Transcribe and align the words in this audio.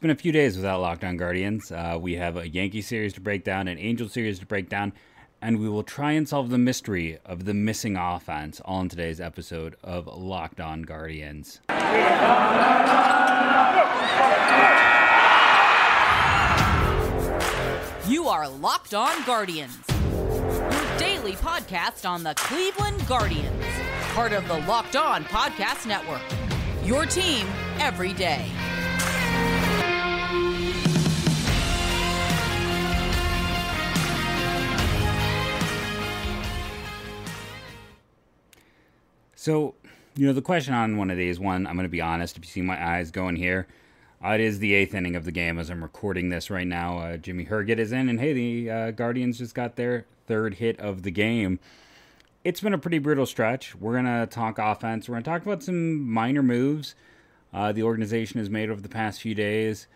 been 0.00 0.10
a 0.10 0.14
few 0.14 0.32
days 0.32 0.56
without 0.56 0.80
Locked 0.80 1.04
On 1.04 1.16
Guardians. 1.18 1.70
Uh, 1.70 1.98
we 2.00 2.14
have 2.14 2.36
a 2.36 2.48
Yankee 2.48 2.80
series 2.80 3.12
to 3.14 3.20
break 3.20 3.44
down, 3.44 3.68
an 3.68 3.78
Angel 3.78 4.08
series 4.08 4.38
to 4.38 4.46
break 4.46 4.70
down, 4.70 4.94
and 5.42 5.60
we 5.60 5.68
will 5.68 5.82
try 5.82 6.12
and 6.12 6.26
solve 6.26 6.48
the 6.48 6.56
mystery 6.58 7.18
of 7.26 7.44
the 7.44 7.52
missing 7.52 7.96
offense 7.96 8.62
all 8.64 8.80
in 8.80 8.88
today's 8.88 9.20
episode 9.20 9.76
of 9.84 10.06
Locked 10.06 10.58
On 10.58 10.82
Guardians. 10.82 11.60
You 18.08 18.26
are 18.28 18.48
Locked 18.48 18.94
On 18.94 19.24
Guardians, 19.26 19.78
your 19.90 20.98
daily 20.98 21.32
podcast 21.32 22.08
on 22.08 22.22
the 22.22 22.34
Cleveland 22.36 23.06
Guardians, 23.06 23.64
part 24.14 24.32
of 24.32 24.48
the 24.48 24.58
Locked 24.60 24.96
On 24.96 25.24
Podcast 25.24 25.86
Network. 25.86 26.22
Your 26.84 27.04
team 27.04 27.46
every 27.78 28.14
day. 28.14 28.50
So, 39.40 39.74
you 40.16 40.26
know, 40.26 40.34
the 40.34 40.42
question 40.42 40.74
on 40.74 40.98
one 40.98 41.10
of 41.10 41.16
these, 41.16 41.40
one, 41.40 41.66
I'm 41.66 41.72
going 41.72 41.84
to 41.84 41.88
be 41.88 42.02
honest, 42.02 42.36
if 42.36 42.44
you 42.44 42.50
see 42.50 42.60
my 42.60 42.78
eyes 42.78 43.10
going 43.10 43.36
here, 43.36 43.66
uh, 44.22 44.32
it 44.32 44.40
is 44.42 44.58
the 44.58 44.74
eighth 44.74 44.92
inning 44.92 45.16
of 45.16 45.24
the 45.24 45.32
game 45.32 45.58
as 45.58 45.70
I'm 45.70 45.82
recording 45.82 46.28
this 46.28 46.50
right 46.50 46.66
now. 46.66 46.98
Uh, 46.98 47.16
Jimmy 47.16 47.46
Herget 47.46 47.78
is 47.78 47.90
in, 47.90 48.10
and 48.10 48.20
hey, 48.20 48.34
the 48.34 48.70
uh, 48.70 48.90
Guardians 48.90 49.38
just 49.38 49.54
got 49.54 49.76
their 49.76 50.04
third 50.26 50.56
hit 50.56 50.78
of 50.78 51.04
the 51.04 51.10
game. 51.10 51.58
It's 52.44 52.60
been 52.60 52.74
a 52.74 52.78
pretty 52.78 52.98
brutal 52.98 53.24
stretch. 53.24 53.74
We're 53.74 53.94
going 53.94 54.04
to 54.04 54.26
talk 54.26 54.58
offense. 54.58 55.08
We're 55.08 55.14
going 55.14 55.24
to 55.24 55.30
talk 55.30 55.40
about 55.40 55.62
some 55.62 56.06
minor 56.06 56.42
moves 56.42 56.94
uh, 57.54 57.72
the 57.72 57.84
organization 57.84 58.40
has 58.40 58.50
made 58.50 58.68
over 58.68 58.82
the 58.82 58.90
past 58.90 59.22
few 59.22 59.34
days. 59.34 59.86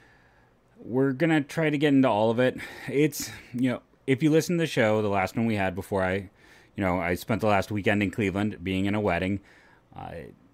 We're 0.78 1.12
going 1.12 1.28
to 1.28 1.42
try 1.42 1.68
to 1.68 1.76
get 1.76 1.88
into 1.88 2.08
all 2.08 2.30
of 2.30 2.38
it. 2.38 2.56
It's, 2.88 3.30
you 3.52 3.72
know, 3.72 3.82
if 4.06 4.22
you 4.22 4.30
listen 4.30 4.56
to 4.56 4.62
the 4.62 4.66
show, 4.66 5.02
the 5.02 5.08
last 5.08 5.36
one 5.36 5.44
we 5.44 5.56
had 5.56 5.74
before 5.74 6.02
I 6.02 6.30
you 6.76 6.84
know, 6.84 6.98
I 6.98 7.14
spent 7.14 7.40
the 7.40 7.46
last 7.46 7.70
weekend 7.70 8.02
in 8.02 8.10
Cleveland 8.10 8.62
being 8.62 8.86
in 8.86 8.94
a 8.94 9.00
wedding. 9.00 9.40
Uh, 9.96 10.12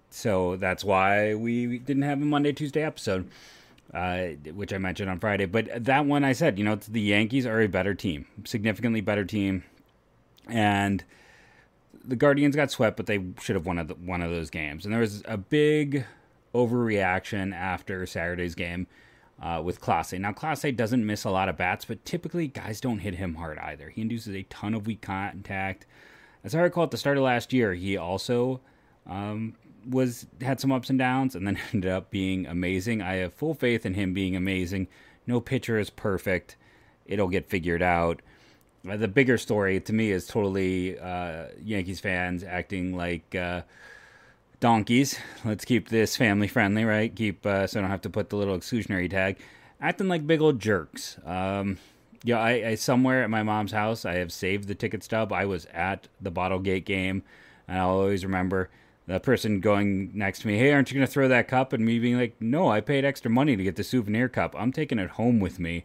so 0.09 0.55
that's 0.57 0.83
why 0.83 1.33
we 1.33 1.79
didn't 1.79 2.03
have 2.03 2.21
a 2.21 2.25
Monday, 2.25 2.51
Tuesday 2.53 2.83
episode, 2.83 3.29
uh, 3.93 4.27
which 4.53 4.73
I 4.73 4.77
mentioned 4.77 5.09
on 5.09 5.19
Friday. 5.19 5.45
But 5.45 5.85
that 5.85 6.05
one 6.05 6.23
I 6.23 6.33
said, 6.33 6.59
you 6.59 6.65
know, 6.65 6.75
the 6.75 7.01
Yankees 7.01 7.45
are 7.45 7.61
a 7.61 7.67
better 7.67 7.93
team, 7.93 8.27
significantly 8.43 9.01
better 9.01 9.25
team. 9.25 9.63
And 10.47 11.03
the 12.03 12.15
Guardians 12.15 12.55
got 12.55 12.71
swept, 12.71 12.97
but 12.97 13.05
they 13.05 13.23
should 13.39 13.55
have 13.55 13.65
won 13.65 13.77
one 14.05 14.21
of 14.21 14.31
those 14.31 14.49
games. 14.49 14.85
And 14.85 14.93
there 14.93 15.01
was 15.01 15.23
a 15.25 15.37
big 15.37 16.05
overreaction 16.53 17.53
after 17.53 18.05
Saturday's 18.05 18.55
game 18.55 18.87
uh, 19.41 19.61
with 19.63 19.81
Clase. 19.81 20.19
Now, 20.19 20.33
Clase 20.33 20.75
doesn't 20.75 21.05
miss 21.05 21.23
a 21.23 21.29
lot 21.31 21.49
of 21.49 21.57
bats, 21.57 21.85
but 21.85 22.03
typically 22.05 22.47
guys 22.47 22.81
don't 22.81 22.99
hit 22.99 23.15
him 23.15 23.35
hard 23.35 23.57
either. 23.59 23.89
He 23.89 24.01
induces 24.01 24.35
a 24.35 24.43
ton 24.43 24.73
of 24.73 24.85
weak 24.85 25.01
contact 25.01 25.85
as 26.43 26.55
I 26.55 26.61
recall, 26.61 26.83
at 26.83 26.91
the 26.91 26.97
start 26.97 27.17
of 27.17 27.23
last 27.23 27.53
year, 27.53 27.73
he 27.73 27.97
also 27.97 28.61
um, 29.07 29.55
was 29.87 30.25
had 30.41 30.59
some 30.59 30.71
ups 30.71 30.89
and 30.89 30.97
downs, 30.97 31.35
and 31.35 31.45
then 31.45 31.59
ended 31.73 31.91
up 31.91 32.11
being 32.11 32.45
amazing. 32.47 33.01
I 33.01 33.15
have 33.15 33.33
full 33.33 33.53
faith 33.53 33.85
in 33.85 33.93
him 33.93 34.13
being 34.13 34.35
amazing. 34.35 34.87
No 35.27 35.39
pitcher 35.39 35.77
is 35.77 35.89
perfect; 35.89 36.55
it'll 37.05 37.27
get 37.27 37.49
figured 37.49 37.81
out. 37.81 38.21
Uh, 38.89 38.97
the 38.97 39.07
bigger 39.07 39.37
story 39.37 39.79
to 39.79 39.93
me 39.93 40.11
is 40.11 40.25
totally 40.25 40.97
uh, 40.97 41.45
Yankees 41.63 41.99
fans 41.99 42.43
acting 42.43 42.95
like 42.95 43.35
uh, 43.35 43.61
donkeys. 44.59 45.19
Let's 45.45 45.65
keep 45.65 45.89
this 45.89 46.17
family 46.17 46.47
friendly, 46.47 46.83
right? 46.85 47.13
Keep 47.15 47.45
uh, 47.45 47.67
so 47.67 47.79
I 47.79 47.81
don't 47.81 47.91
have 47.91 48.01
to 48.01 48.09
put 48.09 48.29
the 48.29 48.37
little 48.37 48.57
exclusionary 48.57 49.09
tag. 49.09 49.37
Acting 49.79 50.07
like 50.07 50.25
big 50.25 50.41
old 50.41 50.59
jerks. 50.59 51.17
Um, 51.25 51.77
yeah, 52.23 52.39
I, 52.39 52.51
I, 52.51 52.75
somewhere 52.75 53.23
at 53.23 53.29
my 53.29 53.43
mom's 53.43 53.71
house 53.71 54.05
I 54.05 54.15
have 54.15 54.31
saved 54.31 54.67
the 54.67 54.75
ticket 54.75 55.03
stub. 55.03 55.33
I 55.33 55.45
was 55.45 55.65
at 55.73 56.07
the 56.19 56.31
Bottlegate 56.31 56.85
game, 56.85 57.23
and 57.67 57.79
I'll 57.79 57.89
always 57.89 58.23
remember 58.23 58.69
the 59.07 59.19
person 59.19 59.59
going 59.59 60.11
next 60.13 60.41
to 60.41 60.47
me, 60.47 60.57
"Hey, 60.57 60.71
aren't 60.71 60.91
you 60.91 60.95
going 60.95 61.07
to 61.07 61.11
throw 61.11 61.27
that 61.27 61.47
cup?" 61.47 61.73
And 61.73 61.83
me 61.85 61.97
being 61.99 62.17
like, 62.17 62.35
"No, 62.39 62.69
I 62.69 62.81
paid 62.81 63.05
extra 63.05 63.31
money 63.31 63.55
to 63.55 63.63
get 63.63 63.75
the 63.75 63.83
souvenir 63.83 64.29
cup. 64.29 64.55
I'm 64.57 64.71
taking 64.71 64.99
it 64.99 65.11
home 65.11 65.39
with 65.39 65.59
me, 65.59 65.83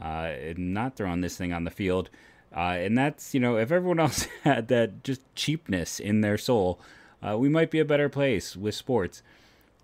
uh, 0.00 0.32
and 0.40 0.74
not 0.74 0.96
throwing 0.96 1.22
this 1.22 1.36
thing 1.36 1.52
on 1.52 1.64
the 1.64 1.70
field." 1.70 2.10
Uh, 2.54 2.76
and 2.78 2.96
that's 2.96 3.34
you 3.34 3.40
know, 3.40 3.56
if 3.56 3.72
everyone 3.72 4.00
else 4.06 4.26
had 4.44 4.68
that 4.68 5.02
just 5.02 5.22
cheapness 5.34 5.98
in 5.98 6.20
their 6.20 6.36
soul, 6.36 6.80
uh, 7.26 7.38
we 7.38 7.48
might 7.48 7.70
be 7.70 7.78
a 7.78 7.84
better 7.84 8.10
place 8.10 8.56
with 8.56 8.74
sports. 8.74 9.22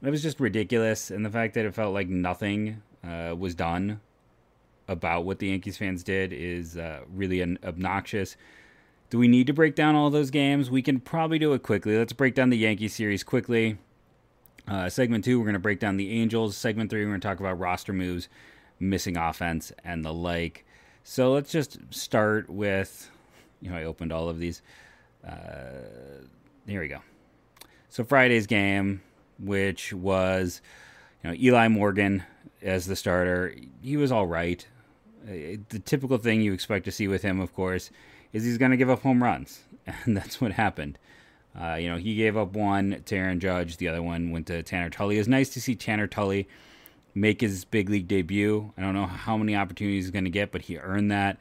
It 0.03 0.11
was 0.11 0.23
just 0.23 0.39
ridiculous, 0.39 1.11
and 1.11 1.25
the 1.25 1.31
fact 1.31 1.55
that 1.55 1.65
it 1.65 1.75
felt 1.75 1.95
like 1.95 2.09
nothing 2.09 2.83
uh, 3.03 3.35
was 3.39 3.55
done 3.55 4.01
about 4.89 5.25
what 5.25 5.39
the 5.39 5.49
Yankees 5.49 5.77
fans 5.77 6.03
did 6.03 6.33
is 6.33 6.77
uh, 6.77 7.01
really 7.13 7.41
an 7.41 7.59
obnoxious. 7.65 8.37
Do 9.11 9.19
we 9.19 9.29
need 9.29 9.47
to 9.47 9.53
break 9.53 9.75
down 9.75 9.95
all 9.95 10.11
those 10.11 10.31
games? 10.31 10.71
We 10.71 10.83
can 10.83 11.01
probably 11.01 11.39
do 11.39 11.53
it 11.53 11.63
quickly. 11.63 11.97
Let's 11.97 12.13
break 12.13 12.35
down 12.35 12.51
the 12.51 12.59
Yankee 12.59 12.89
series 12.89 13.23
quickly. 13.23 13.79
Uh, 14.67 14.89
segment 14.89 15.25
two, 15.25 15.39
we're 15.39 15.45
going 15.45 15.55
to 15.55 15.59
break 15.61 15.79
down 15.79 15.97
the 15.97 16.11
Angels. 16.11 16.57
Segment 16.57 16.91
three, 16.91 17.05
we're 17.05 17.11
going 17.11 17.21
to 17.21 17.29
talk 17.29 17.39
about 17.39 17.59
roster 17.59 17.93
moves, 17.93 18.29
missing 18.81 19.17
offense, 19.17 19.73
and 19.85 20.05
the 20.05 20.13
like. 20.13 20.65
So 21.03 21.33
let's 21.33 21.53
just 21.53 21.79
start 21.91 22.49
with, 22.49 23.11
you 23.61 23.71
know, 23.71 23.77
I 23.77 23.85
opened 23.85 24.11
all 24.13 24.29
of 24.29 24.39
these. 24.39 24.63
Uh, 25.27 26.25
here 26.67 26.81
we 26.81 26.89
go. 26.89 27.01
So 27.91 28.05
Friday's 28.05 28.47
game, 28.47 29.03
which 29.39 29.93
was, 29.93 30.63
you 31.23 31.31
know, 31.31 31.37
Eli 31.37 31.69
Morgan 31.69 32.25
as 32.63 32.87
the 32.87 32.97
starter, 32.97 33.55
he 33.83 33.97
was 33.97 34.11
all 34.11 34.27
right. 34.27 34.67
Uh, 35.27 35.57
the 35.71 35.81
typical 35.85 36.19
thing 36.19 36.43
you 36.43 36.53
expect 36.53 36.85
to 36.85 36.93
see 36.93 37.09
with 37.09 37.23
him, 37.23 37.41
of 37.41 37.55
course, 37.55 37.91
is 38.33 38.45
he's 38.45 38.59
going 38.59 38.71
to 38.71 38.77
give 38.77 38.91
up 38.91 39.03
home 39.03 39.23
runs, 39.23 39.63
and 40.05 40.17
that's 40.17 40.41
what 40.41 40.53
happened. 40.53 40.99
Uh, 41.59 41.75
you 41.75 41.89
know, 41.89 41.97
he 41.97 42.17
gave 42.17 42.37
up 42.37 42.53
one 42.53 43.03
to 43.07 43.17
Aaron 43.17 43.41
Judge, 43.41 43.77
the 43.77 43.89
other 43.89 44.03
one 44.03 44.33
went 44.33 44.49
to 44.49 44.63
Tanner 44.63 44.91
Tully. 44.91 45.17
It 45.17 45.21
was 45.21 45.29
nice 45.29 45.51
to 45.51 45.61
see 45.61 45.77
Tanner 45.77 46.09
Tully 46.09 46.49
make 47.15 47.41
his 47.41 47.65
big 47.65 47.89
league 47.89 48.09
debut. 48.09 48.73
I 48.77 48.83
don't 48.83 48.95
know 48.95 49.07
how 49.07 49.37
many 49.37 49.55
opportunities 49.55 50.05
he's 50.05 50.11
going 50.11 50.25
to 50.25 50.31
get, 50.31 50.51
but 50.51 50.63
he 50.63 50.79
earned 50.79 51.13
that. 51.13 51.39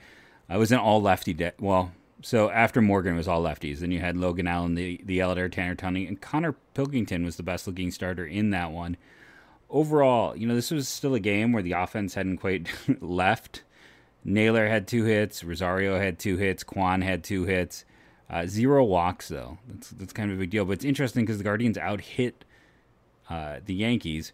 I 0.48 0.58
was 0.58 0.72
an 0.72 0.78
all 0.78 1.02
lefty. 1.02 1.34
De- 1.34 1.54
well, 1.60 1.92
so 2.22 2.52
after 2.52 2.80
Morgan 2.80 3.16
was 3.16 3.28
all 3.28 3.42
lefties, 3.44 3.80
then 3.80 3.92
you 3.92 4.00
had 4.00 4.16
Logan 4.16 4.48
Allen, 4.48 4.76
the 4.76 5.02
the 5.04 5.20
elder, 5.20 5.50
Tanner 5.50 5.76
Tully, 5.76 6.06
and 6.06 6.22
Konnor 6.22 6.56
Pilkington 6.76 7.26
was 7.26 7.38
the 7.38 7.44
best 7.44 7.66
looking 7.66 7.90
starter 7.90 8.26
in 8.26 8.52
that 8.52 8.72
one. 8.72 8.98
Overall, 9.70 10.38
you 10.38 10.46
know, 10.46 10.54
this 10.54 10.70
was 10.70 10.88
still 10.88 11.16
a 11.16 11.20
game 11.20 11.52
where 11.52 11.64
the 11.64 11.72
offense 11.72 12.14
hadn't 12.14 12.38
quite 12.38 12.68
left 13.02 13.64
Naylor 14.24 14.68
had 14.68 14.88
two 14.88 15.04
hits. 15.04 15.44
Rosario 15.44 16.00
had 16.00 16.20
two 16.20 16.38
hits. 16.38 16.64
Kwan 16.64 17.02
had 17.02 17.24
two 17.24 17.46
hits. 17.46 17.86
Uh, 18.30 18.46
zero 18.48 18.84
walks 18.84 19.28
though. 19.28 19.58
That's 19.68 19.90
that's 19.90 20.14
kind 20.14 20.32
of 20.32 20.38
a 20.38 20.40
big 20.40 20.50
deal. 20.50 20.66
But 20.66 20.74
it's 20.74 20.86
interesting 20.86 21.24
because 21.26 21.38
the 21.38 21.44
Guardians 21.44 21.78
out 21.78 22.02
hit 22.02 22.46
uh, 23.30 23.58
the 23.66 23.74
Yankees, 23.74 24.32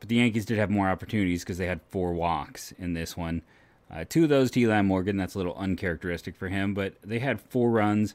but 0.00 0.08
the 0.08 0.16
Yankees 0.16 0.46
did 0.46 0.58
have 0.58 0.70
more 0.70 0.88
opportunities 0.88 1.44
because 1.44 1.58
they 1.58 1.66
had 1.66 1.80
four 1.90 2.12
walks 2.12 2.72
in 2.78 2.94
this 2.94 3.16
one. 3.16 3.42
Uh, 3.90 4.04
two 4.08 4.24
of 4.24 4.28
those 4.28 4.50
to 4.52 4.60
Eli 4.60 4.82
Morgan. 4.82 5.16
That's 5.16 5.34
a 5.34 5.38
little 5.38 5.54
uncharacteristic 5.54 6.34
for 6.36 6.48
him, 6.48 6.74
but 6.74 6.94
they 7.04 7.20
had 7.20 7.40
four 7.40 7.70
runs 7.70 8.14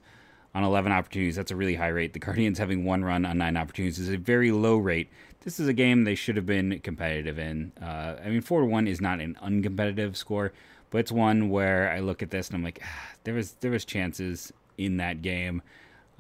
on 0.54 0.64
11 0.64 0.92
opportunities. 0.92 1.36
That's 1.36 1.52
a 1.52 1.56
really 1.56 1.76
high 1.76 1.88
rate. 1.88 2.14
The 2.14 2.20
Guardians 2.20 2.60
having 2.60 2.84
one 2.84 3.04
run 3.04 3.26
on 3.26 3.38
nine 3.38 3.56
opportunities 3.56 4.00
is 4.00 4.10
a 4.10 4.18
very 4.18 4.52
low 4.52 4.78
rate. 4.78 5.10
This 5.42 5.60
is 5.60 5.68
a 5.68 5.74
game 5.74 6.04
they 6.04 6.16
should 6.16 6.36
have 6.36 6.46
been 6.46 6.80
competitive 6.80 7.40
in. 7.40 7.72
Uh, 7.82 8.16
I 8.24 8.30
mean, 8.30 8.42
four 8.42 8.62
to 8.62 8.66
one 8.66 8.88
is 8.88 9.00
not 9.00 9.22
an 9.22 9.38
uncompetitive 9.42 10.16
score, 10.16 10.52
but 10.92 11.00
it's 11.00 11.12
one 11.12 11.50
where 11.50 11.90
I 11.90 12.00
look 12.00 12.22
at 12.22 12.30
this 12.30 12.50
and 12.50 12.56
I'm 12.56 12.64
like, 12.64 12.80
ah, 12.84 13.10
there 13.24 13.34
was 13.34 13.54
there 13.62 13.72
was 13.72 13.84
chances 13.84 14.54
in 14.78 14.98
that 14.98 15.22
game. 15.22 15.64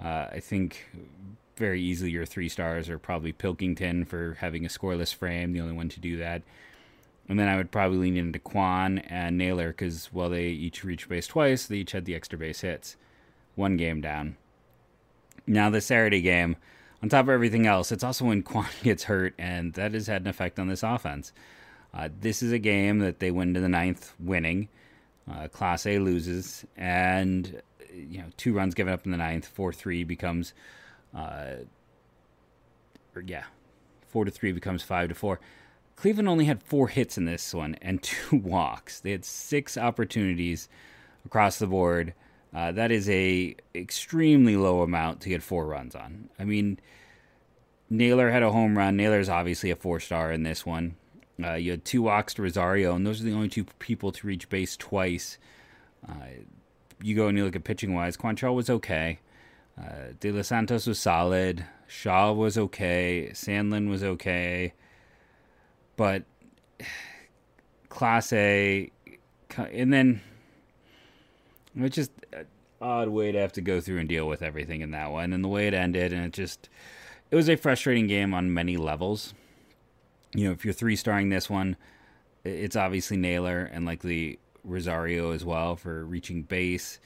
Uh, 0.03 0.27
I 0.31 0.39
think 0.39 0.89
very 1.57 1.81
easily 1.81 2.09
your 2.09 2.25
three 2.25 2.49
stars 2.49 2.89
are 2.89 2.97
probably 2.97 3.31
Pilkington 3.33 4.05
for 4.05 4.37
having 4.39 4.65
a 4.65 4.69
scoreless 4.69 5.13
frame, 5.13 5.51
the 5.51 5.61
only 5.61 5.75
one 5.75 5.89
to 5.89 5.99
do 5.99 6.17
that. 6.17 6.41
And 7.29 7.39
then 7.39 7.47
I 7.47 7.55
would 7.55 7.71
probably 7.71 7.97
lean 7.97 8.17
into 8.17 8.39
Kwan 8.39 8.97
and 8.99 9.37
Naylor 9.37 9.67
because 9.67 10.09
while 10.11 10.29
they 10.29 10.47
each 10.47 10.83
reached 10.83 11.07
base 11.07 11.27
twice, 11.27 11.67
they 11.67 11.77
each 11.77 11.91
had 11.91 12.05
the 12.05 12.15
extra 12.15 12.39
base 12.39 12.61
hits. 12.61 12.95
One 13.55 13.77
game 13.77 14.01
down. 14.01 14.37
Now 15.45 15.69
the 15.69 15.81
Saturday 15.81 16.21
game, 16.21 16.55
on 17.03 17.09
top 17.09 17.25
of 17.25 17.29
everything 17.29 17.67
else, 17.67 17.91
it's 17.91 18.03
also 18.03 18.25
when 18.25 18.43
Kwan 18.43 18.67
gets 18.83 19.03
hurt, 19.03 19.33
and 19.37 19.73
that 19.73 19.93
has 19.93 20.07
had 20.07 20.21
an 20.21 20.27
effect 20.27 20.59
on 20.59 20.67
this 20.67 20.83
offense. 20.83 21.31
Uh, 21.93 22.09
this 22.19 22.41
is 22.41 22.51
a 22.51 22.59
game 22.59 22.99
that 22.99 23.19
they 23.19 23.31
win 23.31 23.53
to 23.53 23.59
the 23.59 23.69
ninth, 23.69 24.13
winning. 24.19 24.69
Uh, 25.29 25.47
A 25.85 25.99
loses, 25.99 26.65
and 26.75 27.61
you 27.93 28.19
know 28.19 28.27
two 28.37 28.53
runs 28.53 28.73
given 28.73 28.93
up 28.93 29.05
in 29.05 29.11
the 29.11 29.17
ninth, 29.17 29.47
four 29.47 29.71
three 29.71 30.03
becomes, 30.03 30.53
uh, 31.15 31.55
or 33.15 33.21
yeah, 33.21 33.43
four 34.07 34.25
to 34.25 34.31
three 34.31 34.51
becomes 34.51 34.81
five 34.83 35.09
to 35.09 35.15
four. 35.15 35.39
Cleveland 35.95 36.27
only 36.27 36.45
had 36.45 36.63
four 36.63 36.87
hits 36.87 37.17
in 37.17 37.25
this 37.25 37.53
one 37.53 37.75
and 37.81 38.01
two 38.03 38.37
walks. 38.37 38.99
They 38.99 39.11
had 39.11 39.25
six 39.25 39.77
opportunities 39.77 40.67
across 41.25 41.59
the 41.59 41.67
board. 41.67 42.13
Uh, 42.53 42.71
that 42.71 42.91
is 42.91 43.09
a 43.09 43.55
extremely 43.73 44.57
low 44.57 44.81
amount 44.81 45.21
to 45.21 45.29
get 45.29 45.43
four 45.43 45.65
runs 45.65 45.95
on. 45.95 46.29
I 46.37 46.43
mean, 46.43 46.79
Naylor 47.89 48.29
had 48.29 48.43
a 48.43 48.51
home 48.51 48.77
run. 48.77 48.97
Naylor 48.97 49.19
is 49.19 49.29
obviously 49.29 49.71
a 49.71 49.75
four 49.75 49.99
star 49.99 50.31
in 50.31 50.43
this 50.43 50.65
one. 50.65 50.95
Uh, 51.43 51.53
you 51.53 51.71
had 51.71 51.85
two 51.85 52.01
walks 52.01 52.33
to 52.35 52.41
Rosario, 52.41 52.95
and 52.95 53.05
those 53.05 53.21
are 53.21 53.23
the 53.23 53.33
only 53.33 53.49
two 53.49 53.65
people 53.79 54.11
to 54.11 54.27
reach 54.27 54.49
base 54.49 54.77
twice. 54.77 55.37
Uh, 56.07 56.13
you 57.01 57.15
go 57.15 57.27
and 57.27 57.37
you 57.37 57.43
look 57.43 57.55
at 57.55 57.63
pitching 57.63 57.93
wise, 57.93 58.17
Quantrill 58.17 58.55
was 58.55 58.69
okay. 58.69 59.19
Uh, 59.79 60.13
De 60.19 60.31
Los 60.31 60.47
Santos 60.47 60.85
was 60.85 60.99
solid. 60.99 61.65
Shaw 61.87 62.31
was 62.31 62.57
okay. 62.57 63.29
Sandlin 63.33 63.89
was 63.89 64.03
okay. 64.03 64.73
But 65.95 66.23
Clase, 67.89 68.91
and 69.57 69.93
then 69.93 70.21
it's 71.75 71.95
just 71.95 72.11
an 72.33 72.45
odd 72.81 73.09
way 73.09 73.31
to 73.31 73.39
have 73.39 73.53
to 73.53 73.61
go 73.61 73.81
through 73.81 73.99
and 73.99 74.09
deal 74.09 74.27
with 74.27 74.41
everything 74.41 74.81
in 74.81 74.91
that 74.91 75.11
one, 75.11 75.33
and 75.33 75.43
the 75.43 75.49
way 75.49 75.67
it 75.67 75.73
ended, 75.73 76.13
and 76.13 76.25
it 76.25 76.33
just 76.33 76.69
it 77.29 77.35
was 77.35 77.49
a 77.49 77.55
frustrating 77.55 78.07
game 78.07 78.33
on 78.33 78.53
many 78.53 78.77
levels. 78.77 79.33
You 80.33 80.45
know, 80.45 80.51
if 80.51 80.63
you're 80.63 80.73
three 80.73 80.95
starring 80.95 81.29
this 81.29 81.49
one, 81.49 81.75
it's 82.43 82.75
obviously 82.75 83.17
Naylor 83.17 83.69
and 83.71 83.85
likely 83.85 84.39
Rosario 84.63 85.31
as 85.31 85.43
well 85.43 85.75
for 85.75 86.05
reaching 86.05 86.43
base. 86.43 86.99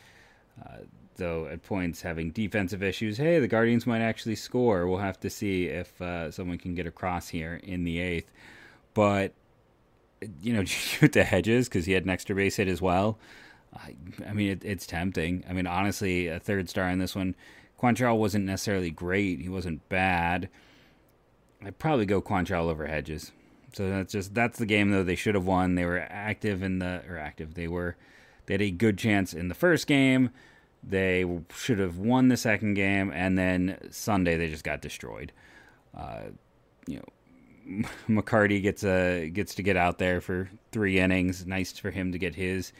Uh, 0.64 0.84
though 1.18 1.48
at 1.48 1.64
points 1.64 2.02
having 2.02 2.32
defensive 2.32 2.84
issues. 2.84 3.18
Hey, 3.18 3.40
the 3.40 3.48
Guardians 3.48 3.88
might 3.88 4.02
actually 4.02 4.36
score. 4.36 4.88
We'll 4.88 5.00
have 5.00 5.20
to 5.22 5.30
see 5.30 5.66
if 5.66 6.02
uh, 6.02 6.32
someone 6.32 6.58
can 6.58 6.76
get 6.76 6.88
across 6.88 7.30
here 7.30 7.60
in 7.64 7.84
the 7.84 8.00
eighth. 8.00 8.32
But 8.94 9.34
you 10.42 10.54
know, 10.54 10.64
shoot 10.66 11.14
the 11.14 11.24
hedges 11.24 11.68
because 11.68 11.86
he 11.86 11.94
had 11.94 12.04
an 12.04 12.10
extra 12.10 12.36
base 12.36 12.58
hit 12.58 12.68
as 12.68 12.82
well. 12.82 13.18
I, 13.74 13.96
I 14.28 14.34
mean, 14.34 14.52
it, 14.52 14.66
it's 14.66 14.86
tempting. 14.86 15.44
I 15.50 15.54
mean, 15.54 15.68
honestly, 15.68 16.28
a 16.28 16.40
third 16.40 16.70
star 16.70 16.90
in 16.90 17.00
this 17.00 17.16
one. 17.16 17.36
Quantrill 17.82 18.18
wasn't 18.18 18.46
necessarily 18.46 18.90
great. 18.90 19.40
He 19.40 19.50
wasn't 19.50 19.88
bad. 19.90 20.50
I'd 21.66 21.80
probably 21.80 22.06
go 22.06 22.22
Quantrill 22.22 22.70
over 22.70 22.86
Hedges. 22.86 23.32
So 23.74 23.90
that's 23.90 24.14
just 24.14 24.34
that's 24.34 24.58
the 24.58 24.66
game 24.66 24.92
though 24.92 25.04
they 25.04 25.16
should 25.16 25.36
have 25.36 25.46
won. 25.46 25.76
They 25.76 25.86
were 25.86 26.00
active 26.10 26.64
in 26.64 26.80
the 26.80 27.04
or 27.10 27.18
active. 27.18 27.56
They 27.56 27.68
were 27.68 27.98
they 28.46 28.54
had 28.54 28.62
a 28.62 28.72
good 28.72 28.98
chance 28.98 29.34
in 29.34 29.50
the 29.50 29.56
first 29.56 29.88
game. 29.88 30.30
They 30.82 31.26
should 31.54 31.80
have 31.80 31.98
won 31.98 32.30
the 32.30 32.38
second 32.38 32.76
game, 32.76 33.12
and 33.14 33.38
then 33.38 33.80
Sunday 33.90 34.38
they 34.38 34.50
just 34.50 34.64
got 34.64 34.82
destroyed. 34.82 35.32
Uh, 35.98 36.26
you 36.86 37.02
know, 37.68 37.90
McCarthy 38.08 38.62
gets 38.62 38.84
a 38.84 39.30
gets 39.30 39.56
to 39.56 39.64
get 39.64 39.76
out 39.76 39.98
there 39.98 40.22
for 40.22 40.50
three 40.72 41.00
innings. 41.00 41.46
Nice 41.46 41.78
for 41.78 41.92
him 41.92 42.12
to 42.12 42.20
get 42.20 42.36
his 42.36 42.72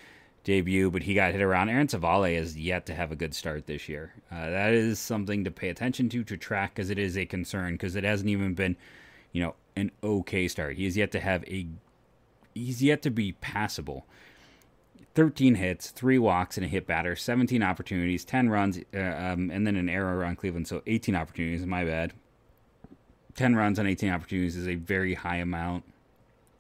debut, 0.46 0.90
but 0.90 1.04
he 1.04 1.14
got 1.14 1.34
hit 1.34 1.42
around. 1.42 1.68
Aaron 1.68 1.88
Civale 1.88 2.38
has 2.38 2.58
yet 2.58 2.86
to 2.86 2.96
have 2.96 3.12
a 3.12 3.16
good 3.16 3.36
start 3.36 3.66
this 3.66 3.90
year. 3.90 4.14
Uh, 4.32 4.50
that 4.50 4.74
is 4.74 4.98
something 4.98 5.44
to 5.44 5.52
pay 5.52 5.68
attention 5.68 6.08
to, 6.10 6.24
to 6.24 6.38
track, 6.38 6.74
because 6.74 6.90
it 6.90 6.98
is 6.98 7.18
a 7.18 7.26
concern, 7.26 7.74
because 7.74 7.98
it 7.98 8.06
hasn't 8.06 8.30
even 8.30 8.54
been, 8.54 8.78
you 9.34 9.44
know, 9.44 9.56
an 9.76 9.92
okay 10.02 10.48
start. 10.48 10.78
He 10.78 10.86
has 10.86 10.96
yet 10.96 11.12
to 11.12 11.20
have 11.20 11.44
a, 11.46 11.68
he's 12.54 12.82
yet 12.82 13.02
to 13.02 13.10
be 13.10 13.34
passable. 13.34 14.06
13 15.16 15.56
hits, 15.56 15.92
three 15.92 16.20
walks, 16.20 16.58
and 16.58 16.66
a 16.66 16.70
hit 16.70 16.88
batter, 16.88 17.16
17 17.16 17.64
opportunities, 17.64 18.24
10 18.24 18.50
runs, 18.50 18.80
uh, 18.94 19.00
um, 19.00 19.50
and 19.50 19.66
then 19.66 19.76
an 19.76 19.90
error 19.90 20.24
on 20.24 20.36
Cleveland. 20.36 20.68
So 20.68 20.82
18 20.88 21.16
opportunities, 21.16 21.66
my 21.66 21.84
bad. 21.84 22.14
10 23.36 23.56
runs 23.56 23.80
on 23.80 23.88
18 23.88 24.12
opportunities 24.12 24.56
is 24.56 24.68
a 24.68 24.76
very 24.76 25.14
high 25.14 25.38
amount. 25.38 25.84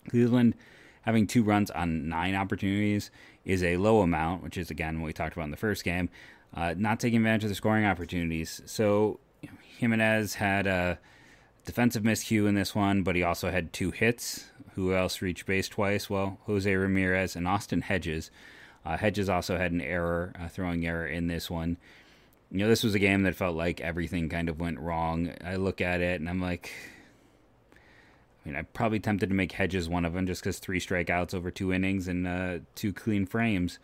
Cleveland 0.10 0.56
having 1.06 1.28
two 1.28 1.44
runs 1.44 1.72
on 1.72 2.10
nine 2.10 2.36
opportunities 2.36 3.12
is 3.46 3.63
a 3.63 3.78
low 3.78 4.02
amount, 4.02 4.44
which 4.44 4.57
is, 4.57 4.72
again, 4.72 5.00
what 5.00 5.07
we 5.07 5.13
talked 5.13 5.34
about 5.34 5.46
in 5.46 5.52
the 5.52 5.57
first 5.57 5.84
game. 5.84 6.10
Uh, 6.54 6.74
not 6.78 7.00
taking 7.00 7.18
advantage 7.18 7.44
of 7.44 7.50
the 7.50 7.56
scoring 7.56 7.86
opportunities. 7.86 8.62
So 8.66 9.19
Gimenez 9.78 10.36
had 10.36 10.68
a 10.68 10.98
defensive 11.66 12.04
miscue 12.04 12.48
in 12.48 12.56
this 12.56 12.74
one, 12.74 13.04
but 13.04 13.16
he 13.16 13.24
also 13.24 13.52
had 13.52 13.74
two 13.74 13.92
hits. 13.92 14.46
Who 14.75 14.94
else 14.94 15.22
reached 15.22 15.46
base 15.46 15.69
twice? 15.69 16.10
Well, 16.10 16.40
Jose 16.46 16.74
Ramirez 16.74 17.36
and 17.36 17.48
Austin 17.48 17.81
Hedges. 17.81 18.31
Uh, 18.86 18.98
Hedges 18.98 19.30
also 19.30 19.58
had 19.58 19.72
an 19.72 19.81
error, 19.81 20.34
a 20.40 20.48
throwing 20.50 20.86
error 20.86 21.08
in 21.08 21.28
this 21.28 21.50
one. 21.50 21.78
You 22.51 22.60
know, 22.60 22.68
this 22.68 22.84
was 22.84 22.96
a 22.96 23.00
game 23.00 23.24
that 23.24 23.36
felt 23.36 23.56
like 23.56 23.81
everything 23.81 24.30
kind 24.30 24.48
of 24.48 24.60
went 24.60 24.80
wrong. 24.80 25.34
I 25.44 25.56
look 25.56 25.81
at 25.81 26.01
it 26.01 26.19
and 26.19 26.30
I'm 26.30 26.42
like, 26.42 26.72
I 28.45 28.50
mean, 28.50 28.57
I'm 28.57 28.68
probably 28.74 29.00
tempted 29.00 29.30
to 29.30 29.36
make 29.36 29.53
Hedges 29.53 29.89
one 29.89 30.06
of 30.06 30.13
them 30.13 30.27
just 30.27 30.42
because 30.42 30.59
three 30.59 30.80
strikeouts 30.80 31.33
over 31.33 31.50
two 31.50 31.74
innings 31.74 32.07
and 32.07 32.27
uh, 32.27 32.59
two 32.75 32.94
clean 32.94 33.25
frames. 33.25 33.80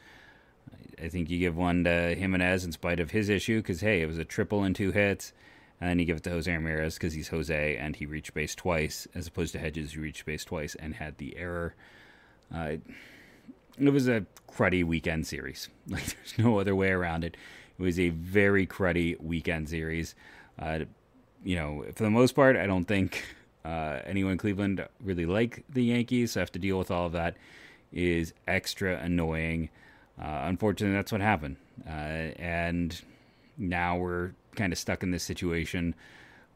I 1.02 1.08
think 1.08 1.32
you 1.32 1.40
give 1.40 1.58
one 1.58 1.84
to 1.86 2.16
Gimenez 2.16 2.64
in 2.64 2.72
spite 2.72 3.00
of 3.00 3.10
his 3.10 3.28
issue 3.28 3.58
because, 3.58 3.82
hey, 3.82 4.02
it 4.02 4.06
was 4.06 4.20
a 4.20 4.26
triple 4.26 4.64
and 4.64 4.76
two 4.76 4.92
hits. 4.92 5.34
And 5.80 5.90
then 5.90 5.98
you 5.98 6.06
give 6.06 6.18
it 6.18 6.24
to 6.24 6.30
Jose 6.30 6.52
Ramirez 6.52 6.94
because 6.94 7.14
he's 7.14 7.30
Jose 7.30 7.78
and 7.78 7.96
he 7.96 8.06
reached 8.06 8.36
base 8.36 8.54
twice, 8.54 9.08
as 9.16 9.26
opposed 9.26 9.54
to 9.54 9.60
Hedges, 9.60 9.94
who 9.94 10.02
reached 10.02 10.26
base 10.28 10.46
twice 10.46 10.76
and 10.76 10.94
had 10.94 11.18
the 11.18 11.36
error. 11.38 11.74
Uh, 12.54 12.76
it 13.80 13.90
was 13.90 14.08
a 14.08 14.28
cruddy 14.48 14.84
weekend 14.84 15.26
series. 15.26 15.70
Like 15.88 16.06
there's 16.06 16.38
no 16.38 16.60
other 16.60 16.76
way 16.76 16.92
around 16.92 17.24
it. 17.24 17.36
It 17.80 17.82
was 17.82 18.00
a 18.00 18.10
very 18.10 18.68
cruddy 18.68 19.20
weekend 19.20 19.70
series. 19.70 20.14
Uh, 20.60 20.82
you 21.44 21.56
know, 21.56 21.84
for 21.96 22.04
the 22.04 22.12
most 22.12 22.34
part, 22.34 22.56
I 22.56 22.68
don't 22.68 22.86
think 22.86 23.24
uh, 23.66 24.00
anyone 24.06 24.34
in 24.34 24.38
Cleveland 24.38 24.86
really 25.04 25.26
like 25.26 25.64
the 25.70 25.84
Yankees. 25.84 26.34
So 26.34 26.40
have 26.40 26.52
to 26.54 26.60
deal 26.60 26.78
with 26.78 26.92
all 26.92 27.06
of 27.06 27.12
that 27.14 27.36
is 27.92 28.34
extra 28.48 28.98
annoying. 28.98 29.70
Uh, 30.22 30.42
unfortunately, 30.44 30.96
that's 30.96 31.12
what 31.12 31.22
happened, 31.22 31.56
uh, 31.88 31.90
and 31.90 33.02
now 33.58 33.98
we're 33.98 34.34
kind 34.56 34.72
of 34.74 34.80
stuck 34.80 35.04
in 35.04 35.12
this 35.12 35.24
situation 35.24 35.96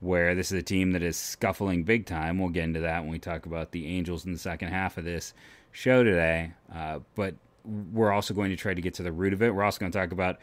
where 0.02 0.36
this 0.36 0.52
is 0.52 0.60
a 0.60 0.63
team 0.63 0.92
that 0.92 1.02
is 1.02 1.18
scuffling 1.18 1.84
big 1.84 2.06
time. 2.06 2.38
We'll 2.38 2.50
get 2.50 2.66
into 2.66 2.81
that 2.81 3.02
when 3.02 3.10
we 3.10 3.19
talk 3.19 3.46
about 3.46 3.72
the 3.72 3.88
Angels 3.88 4.25
in 4.25 4.34
the 4.34 4.38
second 4.38 4.69
half 4.69 4.98
of 4.98 5.04
this 5.06 5.34
show 5.72 6.04
today. 6.04 6.51
Uh, 6.74 7.00
but 7.16 7.36
we're 7.63 8.12
also 8.12 8.34
going 8.34 8.51
to 8.51 8.56
try 8.56 8.74
to 8.74 8.81
get 8.81 8.94
to 8.96 9.04
the 9.04 9.12
root 9.12 9.34
of 9.34 9.42
it. 9.42 9.56
We're 9.56 9.63
also 9.63 9.80
going 9.80 9.92
to 9.92 9.98
talk 9.98 10.12
about 10.12 10.38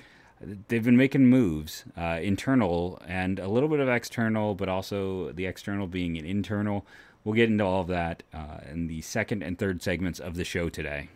they've 0.68 0.84
been 0.84 0.96
making 0.96 1.26
moves, 1.26 1.84
uh, 1.96 2.18
internal 2.22 3.00
and 3.06 3.38
a 3.38 3.48
little 3.48 3.68
bit 3.68 3.80
of 3.80 3.88
external, 3.88 4.54
but 4.54 4.68
also 4.68 5.32
the 5.32 5.46
external 5.46 5.86
being 5.86 6.18
an 6.18 6.24
internal. 6.24 6.86
We'll 7.24 7.34
get 7.34 7.48
into 7.48 7.64
all 7.64 7.82
of 7.82 7.88
that 7.88 8.22
uh, 8.34 8.58
in 8.70 8.88
the 8.88 9.00
second 9.02 9.42
and 9.42 9.58
third 9.58 9.82
segments 9.82 10.18
of 10.18 10.34
the 10.34 10.44
show 10.44 10.68
today. 10.68 11.08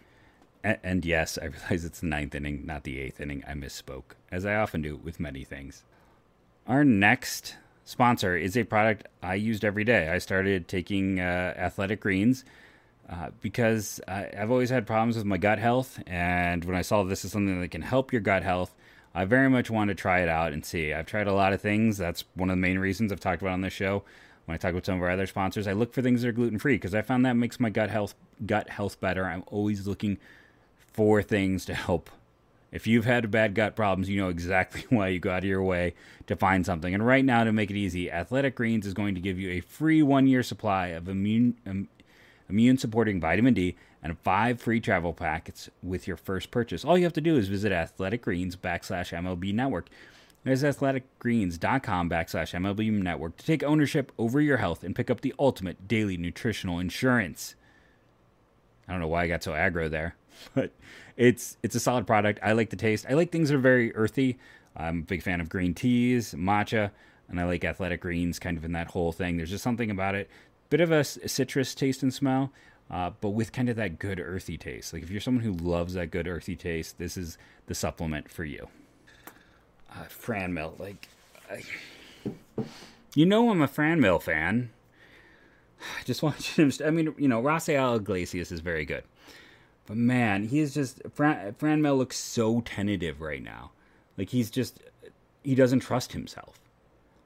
And, 0.63 1.05
yes, 1.05 1.39
I 1.41 1.45
realize 1.47 1.85
it's 1.85 2.01
the 2.01 2.07
ninth 2.07 2.35
inning, 2.35 2.67
not 2.67 2.85
the 2.85 3.01
eighth 3.01 3.21
inning. 3.21 3.45
I 3.47 3.53
misspoke, 3.53 4.15
as 4.33 4.45
I 4.45 4.57
often 4.57 4.83
do 4.83 4.97
with 4.97 5.21
many 5.21 5.45
things. 5.45 5.85
Our 6.67 6.85
next 6.85 7.57
sponsor 7.85 8.37
is 8.37 8.57
a 8.57 8.65
product 8.65 9.07
I 9.23 9.35
used 9.35 9.65
every 9.65 9.85
day. 9.85 10.09
I 10.09 10.19
started 10.19 10.67
taking 10.67 11.21
uh, 11.21 11.55
Athletic 11.57 12.01
Greens. 12.01 12.45
Uh, 13.09 13.31
because 13.41 14.01
I, 14.09 14.29
I've 14.37 14.51
always 14.51 14.69
had 14.69 14.85
problems 14.85 15.15
with 15.17 15.25
my 15.25 15.37
gut 15.37 15.61
health, 15.61 16.03
and 16.09 16.65
when 16.65 16.75
I 16.75 16.83
saw 16.83 17.05
this 17.05 17.25
is 17.25 17.31
something 17.31 17.61
that 17.61 17.71
can 17.71 17.83
help 17.83 18.11
your 18.11 18.21
gut 18.21 18.43
health, 18.43 18.75
I 19.17 19.25
very 19.25 19.49
much 19.49 19.71
want 19.71 19.89
to 19.89 19.95
try 19.95 20.21
it 20.21 20.29
out 20.29 20.53
and 20.53 20.63
see. 20.63 20.93
I've 20.93 21.07
tried 21.07 21.27
a 21.27 21.33
lot 21.33 21.55
of 21.55 21.63
things. 21.63 21.97
That's 21.97 22.25
one 22.35 22.51
of 22.51 22.57
the 22.57 22.61
main 22.61 22.79
reasons 22.79 23.11
I've 23.11 23.19
talked 23.19 23.41
about 23.41 23.55
on 23.55 23.63
this 23.63 23.73
show. 23.73 24.03
When 24.45 24.55
I 24.55 24.59
talk 24.59 24.75
with 24.75 24.85
some 24.85 24.97
of 24.97 25.03
our 25.03 25.11
other 25.11 25.27
sponsors, 25.27 25.67
I 25.67 25.73
look 25.73 25.95
for 25.95 26.03
things 26.03 26.21
that 26.21 26.29
are 26.29 26.33
gluten 26.33 26.59
free 26.59 26.75
because 26.75 26.95
I 26.95 27.01
found 27.01 27.25
that 27.25 27.33
makes 27.33 27.59
my 27.59 27.71
gut 27.71 27.89
health 27.89 28.15
gut 28.45 28.69
health 28.69 29.01
better. 29.01 29.25
I'm 29.25 29.43
always 29.47 29.87
looking 29.87 30.19
for 30.93 31.23
things 31.23 31.65
to 31.65 31.75
help. 31.75 32.11
If 32.71 32.87
you've 32.87 33.07
had 33.07 33.31
bad 33.31 33.55
gut 33.55 33.75
problems, 33.75 34.11
you 34.11 34.21
know 34.21 34.29
exactly 34.29 34.85
why 34.91 35.09
you 35.09 35.19
go 35.19 35.31
out 35.31 35.39
of 35.39 35.45
your 35.45 35.63
way 35.63 35.95
to 36.27 36.37
find 36.37 36.67
something. 36.67 36.93
And 36.93 37.05
right 37.05 37.25
now, 37.25 37.43
to 37.43 37.53
make 37.53 37.71
it 37.71 37.77
easy, 37.77 38.11
Athletic 38.11 38.55
Greens 38.55 38.87
is 38.87 38.93
going 38.93 39.15
to 39.15 39.21
give 39.23 39.41
you 39.41 39.51
a 39.51 39.61
free 39.61 40.03
one 40.03 40.27
year 40.27 40.43
supply 40.43 40.89
of 40.89 41.09
immune 41.09 41.57
um, 41.67 41.89
immune 42.51 42.77
supporting 42.77 43.19
vitamin 43.19 43.55
D 43.55 43.77
and 44.07 44.19
five 44.21 44.61
free 44.61 44.81
travel 44.81 45.13
packets 45.13 45.69
with 45.83 46.07
your 46.07 46.17
first 46.17 46.51
purchase. 46.51 46.85
All 46.85 46.97
you 46.97 47.05
have 47.05 47.13
to 47.15 47.21
do 47.21 47.37
is 47.37 47.49
visit 47.49 47.73
Athletic 47.73 48.23
Greens 48.23 48.55
backslash 48.55 49.13
MLB 49.13 49.53
Network. 49.53 49.89
There's 50.45 50.63
athleticgreens.com 50.63 52.09
backslash 52.09 52.55
MLB 52.55 52.93
Network 52.93 53.37
to 53.39 53.45
take 53.45 53.65
ownership 53.65 54.13
over 54.17 54.41
your 54.41 54.59
health 54.59 54.85
and 54.85 54.95
pick 54.95 55.11
up 55.11 55.23
the 55.23 55.35
ultimate 55.41 55.89
daily 55.89 56.17
nutritional 56.17 56.79
insurance. 56.79 57.57
I 58.87 58.93
don't 58.93 59.01
know 59.01 59.09
why 59.09 59.25
I 59.25 59.27
got 59.27 59.43
so 59.43 59.53
aggro 59.53 59.91
there, 59.91 60.15
but 60.55 60.71
it's 61.17 61.57
it's 61.65 61.75
a 61.75 61.81
solid 61.81 62.07
product. 62.07 62.39
I 62.45 62.53
like 62.53 62.71
the 62.71 62.77
taste. 62.77 63.07
I 63.09 63.15
like 63.15 63.33
things 63.33 63.49
that 63.49 63.57
are 63.57 63.61
very 63.61 63.95
earthy. 63.97 64.39
I'm 64.77 65.01
a 65.01 65.03
big 65.03 65.23
fan 65.23 65.41
of 65.41 65.49
green 65.49 65.75
teas, 65.75 66.33
matcha, 66.35 66.93
and 67.29 67.41
I 67.41 67.45
like 67.45 67.65
athletic 67.65 68.03
greens 68.03 68.39
kind 68.39 68.57
of 68.57 68.65
in 68.65 68.71
that 68.73 68.89
whole 68.89 69.11
thing. 69.11 69.39
There's 69.39 69.51
just 69.51 69.65
something 69.65 69.91
about 69.91 70.15
it. 70.15 70.31
Bit 70.71 70.81
of 70.81 70.93
a 70.93 71.03
citrus 71.03 71.75
taste 71.75 72.05
and 72.05 72.15
smell, 72.15 72.53
uh, 72.91 73.11
but 73.21 73.31
with 73.31 73.53
kind 73.53 73.69
of 73.69 73.77
that 73.77 73.99
good 73.99 74.21
earthy 74.21 74.57
taste. 74.57 74.93
Like 74.93 75.03
if 75.03 75.11
you're 75.11 75.21
someone 75.21 75.45
who 75.45 75.53
loves 75.53 75.95
that 75.95 76.11
good 76.11 76.29
earthy 76.29 76.57
taste, 76.57 76.99
this 76.99 77.17
is 77.17 77.39
the 77.67 77.75
supplement 77.75 78.31
for 78.31 78.45
you. 78.45 78.69
Uh, 79.91 80.05
Franmil, 80.05 80.79
like, 80.79 81.09
I, 81.51 81.63
you 83.15 83.27
know, 83.27 83.51
I'm 83.51 83.63
a 83.63 83.69
Franmil 83.69 84.21
fan. 84.23 84.71
I 86.01 86.03
just 86.05 86.23
want 86.23 86.57
you 86.57 86.71
to. 86.71 86.87
I 86.87 86.91
mean, 86.91 87.15
you 87.19 87.29
know, 87.29 87.43
Raisel 87.43 87.97
Iglesias 87.97 88.53
is 88.53 88.61
very 88.61 88.85
good, 88.85 89.05
but 89.87 89.97
man, 89.97 90.45
he's 90.49 90.75
just 90.75 91.03
Fran, 91.13 91.55
Franmil 91.55 91.97
looks 91.97 92.17
so 92.17 92.61
tentative 92.61 93.21
right 93.21 93.43
now. 93.43 93.71
Like 94.17 94.31
he's 94.31 94.51
just 94.51 94.81
he 95.43 95.55
doesn't 95.55 95.81
trust 95.81 96.13
himself. 96.13 96.59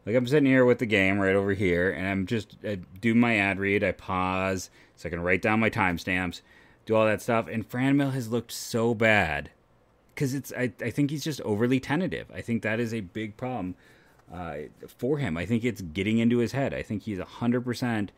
Like 0.07 0.17
I'm 0.17 0.27
sitting 0.27 0.47
here 0.47 0.65
with 0.65 0.79
the 0.79 0.87
game 0.87 1.19
right 1.19 1.37
over 1.37 1.53
here, 1.53 1.91
and 1.91 2.07
I'm 2.07 2.27
just 2.27 2.57
I 2.65 2.77
do 3.01 3.15
my 3.15 3.37
ad 3.37 3.59
read. 3.59 3.85
I 3.85 3.93
pause 3.93 4.71
so 4.97 5.09
I 5.09 5.11
can 5.11 5.21
write 5.21 5.43
down 5.43 5.61
my 5.61 5.71
timestamps, 5.71 6.41
do 6.87 6.95
all 6.95 7.07
that 7.07 7.23
stuff. 7.23 7.49
And 7.49 7.69
Franmil 7.69 8.13
has 8.13 8.29
looked 8.29 8.53
so 8.53 8.95
bad 8.95 9.51
because 10.15 10.35
it's 10.35 10.53
I, 10.53 10.73
I 10.81 10.91
think 10.91 11.11
he's 11.11 11.25
just 11.25 11.41
overly 11.43 11.81
tentative. 11.81 12.31
I 12.35 12.41
think 12.41 12.63
that 12.63 12.81
is 12.81 12.93
a 12.93 13.01
big 13.01 13.37
problem 13.37 13.75
uh, 14.33 14.57
for 14.99 15.19
him. 15.19 15.37
I 15.37 15.47
think 15.47 15.65
it's 15.65 15.81
getting 15.81 16.19
into 16.19 16.39
his 16.39 16.53
head. 16.53 16.75
I 16.75 16.83
think 16.83 17.03
he's 17.03 17.19
hundred 17.19 17.65
percent. 17.65 18.13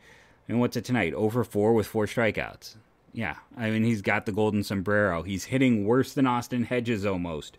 And 0.47 0.59
what's 0.59 0.75
it 0.75 0.83
tonight? 0.83 1.13
Over 1.13 1.43
four 1.43 1.73
with 1.73 1.87
four 1.87 2.05
strikeouts. 2.05 2.75
Yeah, 3.13 3.35
I 3.57 3.69
mean 3.69 3.83
he's 3.83 4.01
got 4.01 4.25
the 4.25 4.31
golden 4.31 4.63
sombrero. 4.63 5.23
He's 5.23 5.45
hitting 5.45 5.85
worse 5.85 6.13
than 6.13 6.27
Austin 6.27 6.63
Hedges 6.63 7.05
almost. 7.05 7.57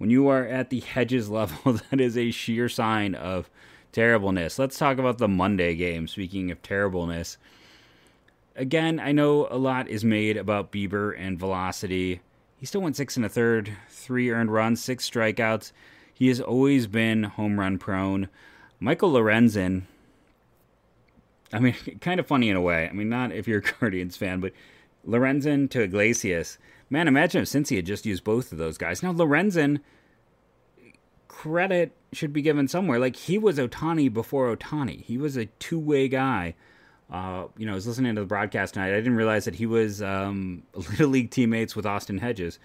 When 0.00 0.08
you 0.08 0.28
are 0.28 0.46
at 0.46 0.70
the 0.70 0.80
Hedges 0.80 1.28
level, 1.28 1.74
that 1.90 2.00
is 2.00 2.16
a 2.16 2.30
sheer 2.30 2.70
sign 2.70 3.14
of 3.14 3.50
terribleness. 3.92 4.58
Let's 4.58 4.78
talk 4.78 4.96
about 4.96 5.18
the 5.18 5.28
Monday 5.28 5.74
game. 5.74 6.08
Speaking 6.08 6.50
of 6.50 6.62
terribleness, 6.62 7.36
again, 8.56 8.98
I 8.98 9.12
know 9.12 9.46
a 9.50 9.58
lot 9.58 9.88
is 9.88 10.02
made 10.02 10.38
about 10.38 10.72
Bieber 10.72 11.14
and 11.18 11.38
velocity. 11.38 12.22
He 12.56 12.64
still 12.64 12.80
went 12.80 12.96
six 12.96 13.18
and 13.18 13.26
a 13.26 13.28
third, 13.28 13.76
three 13.90 14.30
earned 14.30 14.50
runs, 14.50 14.82
six 14.82 15.08
strikeouts. 15.08 15.72
He 16.14 16.28
has 16.28 16.40
always 16.40 16.86
been 16.86 17.24
home 17.24 17.60
run 17.60 17.76
prone. 17.76 18.30
Michael 18.78 19.12
Lorenzen, 19.12 19.82
I 21.52 21.58
mean, 21.58 21.74
kind 22.00 22.18
of 22.18 22.26
funny 22.26 22.48
in 22.48 22.56
a 22.56 22.62
way. 22.62 22.88
I 22.88 22.92
mean, 22.92 23.10
not 23.10 23.32
if 23.32 23.46
you're 23.46 23.58
a 23.58 23.72
Guardians 23.80 24.16
fan, 24.16 24.40
but 24.40 24.54
Lorenzen 25.06 25.68
to 25.72 25.82
Iglesias. 25.82 26.56
Man, 26.90 27.06
imagine 27.06 27.42
if 27.42 27.48
Cincy 27.48 27.76
had 27.76 27.86
just 27.86 28.04
used 28.04 28.24
both 28.24 28.50
of 28.50 28.58
those 28.58 28.76
guys. 28.76 29.02
Now, 29.02 29.12
Lorenzen, 29.12 29.80
credit 31.28 31.92
should 32.12 32.32
be 32.32 32.42
given 32.42 32.66
somewhere. 32.66 32.98
Like, 32.98 33.14
he 33.14 33.38
was 33.38 33.58
Ohtani 33.58 34.12
before 34.12 34.54
Ohtani. 34.54 35.04
He 35.04 35.16
was 35.16 35.36
a 35.36 35.46
two 35.46 35.78
way 35.78 36.08
guy. 36.08 36.56
Uh, 37.08 37.46
you 37.56 37.66
know, 37.66 37.72
I 37.72 37.74
was 37.76 37.86
listening 37.86 38.16
to 38.16 38.22
the 38.22 38.26
broadcast 38.26 38.74
tonight. 38.74 38.92
I 38.92 38.96
didn't 38.96 39.16
realize 39.16 39.44
that 39.44 39.54
he 39.54 39.66
was 39.66 40.02
um, 40.02 40.64
Little 40.74 41.08
League 41.08 41.30
teammates 41.30 41.76
with 41.76 41.86
Austin 41.86 42.18
Hedges. 42.18 42.58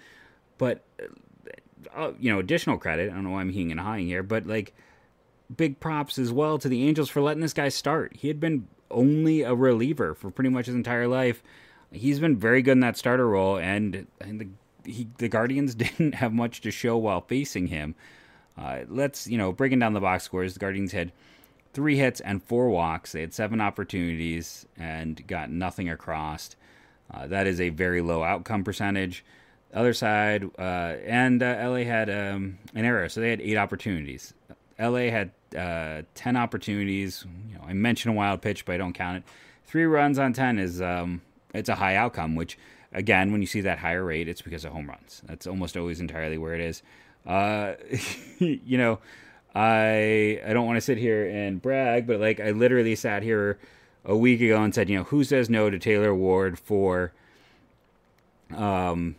But, 0.58 0.84
uh, 1.00 1.06
uh 1.94 2.12
you 2.18 2.32
know, 2.32 2.40
additional 2.40 2.78
credit. 2.78 3.10
I 3.10 3.14
don't 3.14 3.24
know 3.24 3.30
why 3.30 3.40
I'm 3.40 3.52
heing 3.52 3.70
and 3.70 3.78
hawing 3.78 4.06
here, 4.06 4.24
but 4.24 4.46
like, 4.46 4.74
big 5.54 5.78
props 5.78 6.18
as 6.18 6.32
well 6.32 6.58
to 6.58 6.68
the 6.68 6.86
Angels 6.86 7.08
for 7.08 7.20
letting 7.22 7.42
this 7.42 7.52
guy 7.52 7.68
start. 7.68 8.16
He 8.16 8.26
had 8.26 8.40
been 8.40 8.66
only 8.90 9.42
a 9.42 9.54
reliever 9.54 10.14
for 10.14 10.30
pretty 10.30 10.50
much 10.50 10.66
his 10.66 10.74
entire 10.74 11.06
life 11.06 11.42
he's 11.92 12.18
been 12.18 12.36
very 12.36 12.62
good 12.62 12.72
in 12.72 12.80
that 12.80 12.96
starter 12.96 13.28
role, 13.28 13.58
and, 13.58 14.06
and 14.20 14.40
the 14.40 14.48
he, 14.86 15.08
the 15.18 15.28
Guardians 15.28 15.74
didn't 15.76 16.14
have 16.16 16.32
much 16.32 16.60
to 16.62 16.70
show 16.70 16.96
while 16.96 17.20
facing 17.20 17.66
him. 17.68 17.94
Uh, 18.56 18.80
let's 18.88 19.26
you 19.26 19.36
know 19.36 19.52
breaking 19.52 19.78
down 19.78 19.92
the 19.92 20.00
box 20.00 20.24
scores. 20.24 20.54
The 20.54 20.60
Guardians 20.60 20.92
had 20.92 21.12
three 21.72 21.96
hits 21.96 22.20
and 22.20 22.42
four 22.42 22.70
walks. 22.70 23.12
They 23.12 23.20
had 23.20 23.34
seven 23.34 23.60
opportunities 23.60 24.66
and 24.78 25.26
got 25.26 25.50
nothing 25.50 25.90
across. 25.90 26.56
Uh, 27.12 27.26
that 27.26 27.46
is 27.46 27.60
a 27.60 27.68
very 27.68 28.00
low 28.00 28.22
outcome 28.22 28.64
percentage. 28.64 29.24
Other 29.74 29.92
side, 29.92 30.44
uh, 30.58 30.96
and 31.04 31.42
uh, 31.42 31.56
LA 31.60 31.80
had 31.80 32.08
um, 32.08 32.58
an 32.74 32.84
error, 32.84 33.08
so 33.08 33.20
they 33.20 33.30
had 33.30 33.42
eight 33.42 33.58
opportunities. 33.58 34.32
LA 34.78 35.10
had 35.10 35.32
uh, 35.56 36.02
ten 36.14 36.36
opportunities. 36.36 37.26
You 37.50 37.56
know, 37.56 37.64
I 37.66 37.74
mentioned 37.74 38.14
a 38.14 38.16
wild 38.16 38.40
pitch, 38.40 38.64
but 38.64 38.74
I 38.74 38.78
don't 38.78 38.94
count 38.94 39.18
it. 39.18 39.24
Three 39.66 39.84
runs 39.84 40.18
on 40.18 40.32
ten 40.32 40.58
is 40.58 40.80
um, 40.80 41.20
it's 41.54 41.68
a 41.68 41.74
high 41.74 41.96
outcome, 41.96 42.34
which 42.34 42.58
again, 42.92 43.32
when 43.32 43.40
you 43.40 43.46
see 43.46 43.60
that 43.62 43.78
higher 43.78 44.04
rate, 44.04 44.28
it's 44.28 44.42
because 44.42 44.64
of 44.64 44.72
home 44.72 44.88
runs. 44.88 45.22
That's 45.26 45.46
almost 45.46 45.76
always 45.76 46.00
entirely 46.00 46.38
where 46.38 46.54
it 46.54 46.60
is. 46.60 46.82
Uh, 47.26 47.74
you 48.38 48.78
know, 48.78 48.98
I 49.54 50.40
I 50.46 50.52
don't 50.52 50.66
want 50.66 50.76
to 50.76 50.82
sit 50.82 50.98
here 50.98 51.26
and 51.28 51.60
brag, 51.60 52.06
but 52.06 52.20
like 52.20 52.40
I 52.40 52.50
literally 52.50 52.94
sat 52.94 53.22
here 53.22 53.58
a 54.04 54.16
week 54.16 54.40
ago 54.40 54.62
and 54.62 54.74
said, 54.74 54.88
you 54.88 54.98
know, 54.98 55.04
who 55.04 55.24
says 55.24 55.50
no 55.50 55.70
to 55.70 55.78
Taylor 55.78 56.14
Ward 56.14 56.58
for 56.58 57.12
um 58.54 59.16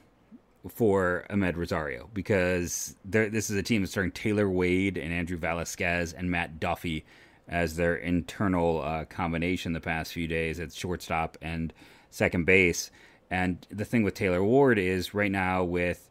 for 0.70 1.26
Amed 1.30 1.56
Rosario 1.56 2.10
because 2.14 2.96
this 3.06 3.50
is 3.50 3.56
a 3.56 3.64
team 3.64 3.82
that's 3.82 3.92
starting 3.92 4.12
Tyler 4.12 4.50
Wade 4.50 4.98
and 4.98 5.14
Andrew 5.14 5.38
Velazquez 5.38 6.14
and 6.14 6.30
Matt 6.30 6.60
Duffy 6.60 7.06
as 7.48 7.76
their 7.76 7.96
internal 7.96 8.82
uh, 8.82 9.06
combination 9.06 9.74
the 9.74 9.80
past 9.80 10.12
few 10.12 10.28
days 10.28 10.60
at 10.60 10.74
shortstop 10.74 11.38
and 11.42 11.74
second 12.10 12.46
base. 12.46 12.92
And 13.30 13.66
the 13.70 13.86
thing 13.86 14.04
with 14.04 14.14
Taylor 14.14 14.44
Ward 14.44 14.80
is 14.80 15.14
right 15.14 15.32
now 15.32 15.64
with 15.64 16.10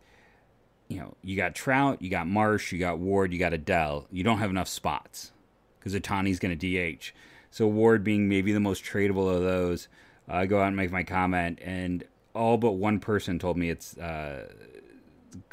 you 0.88 0.98
know 0.98 1.16
you 1.22 1.36
got 1.36 1.54
Trout, 1.54 2.02
you 2.02 2.10
got 2.10 2.26
Marsh, 2.26 2.72
you 2.72 2.78
got 2.78 2.98
Ward, 2.98 3.32
you 3.32 3.38
got 3.38 3.52
Adell. 3.52 4.06
You 4.10 4.22
don't 4.22 4.38
have 4.38 4.50
enough 4.50 4.68
spots 4.68 5.32
because 5.78 5.94
Ohtani's 5.94 6.38
going 6.38 6.56
to 6.56 6.96
DH. 6.96 7.12
So 7.50 7.66
Ward 7.66 8.04
being 8.04 8.28
maybe 8.28 8.52
the 8.52 8.60
most 8.60 8.84
tradable 8.84 9.34
of 9.34 9.42
those, 9.42 9.88
I 10.28 10.42
uh, 10.42 10.46
go 10.46 10.60
out 10.60 10.68
and 10.68 10.76
make 10.76 10.90
my 10.90 11.04
comment, 11.04 11.58
and 11.62 12.04
all 12.34 12.58
but 12.58 12.72
one 12.72 13.00
person 13.00 13.38
told 13.38 13.56
me 13.56 13.70
it's 13.70 13.96
uh, 13.96 14.48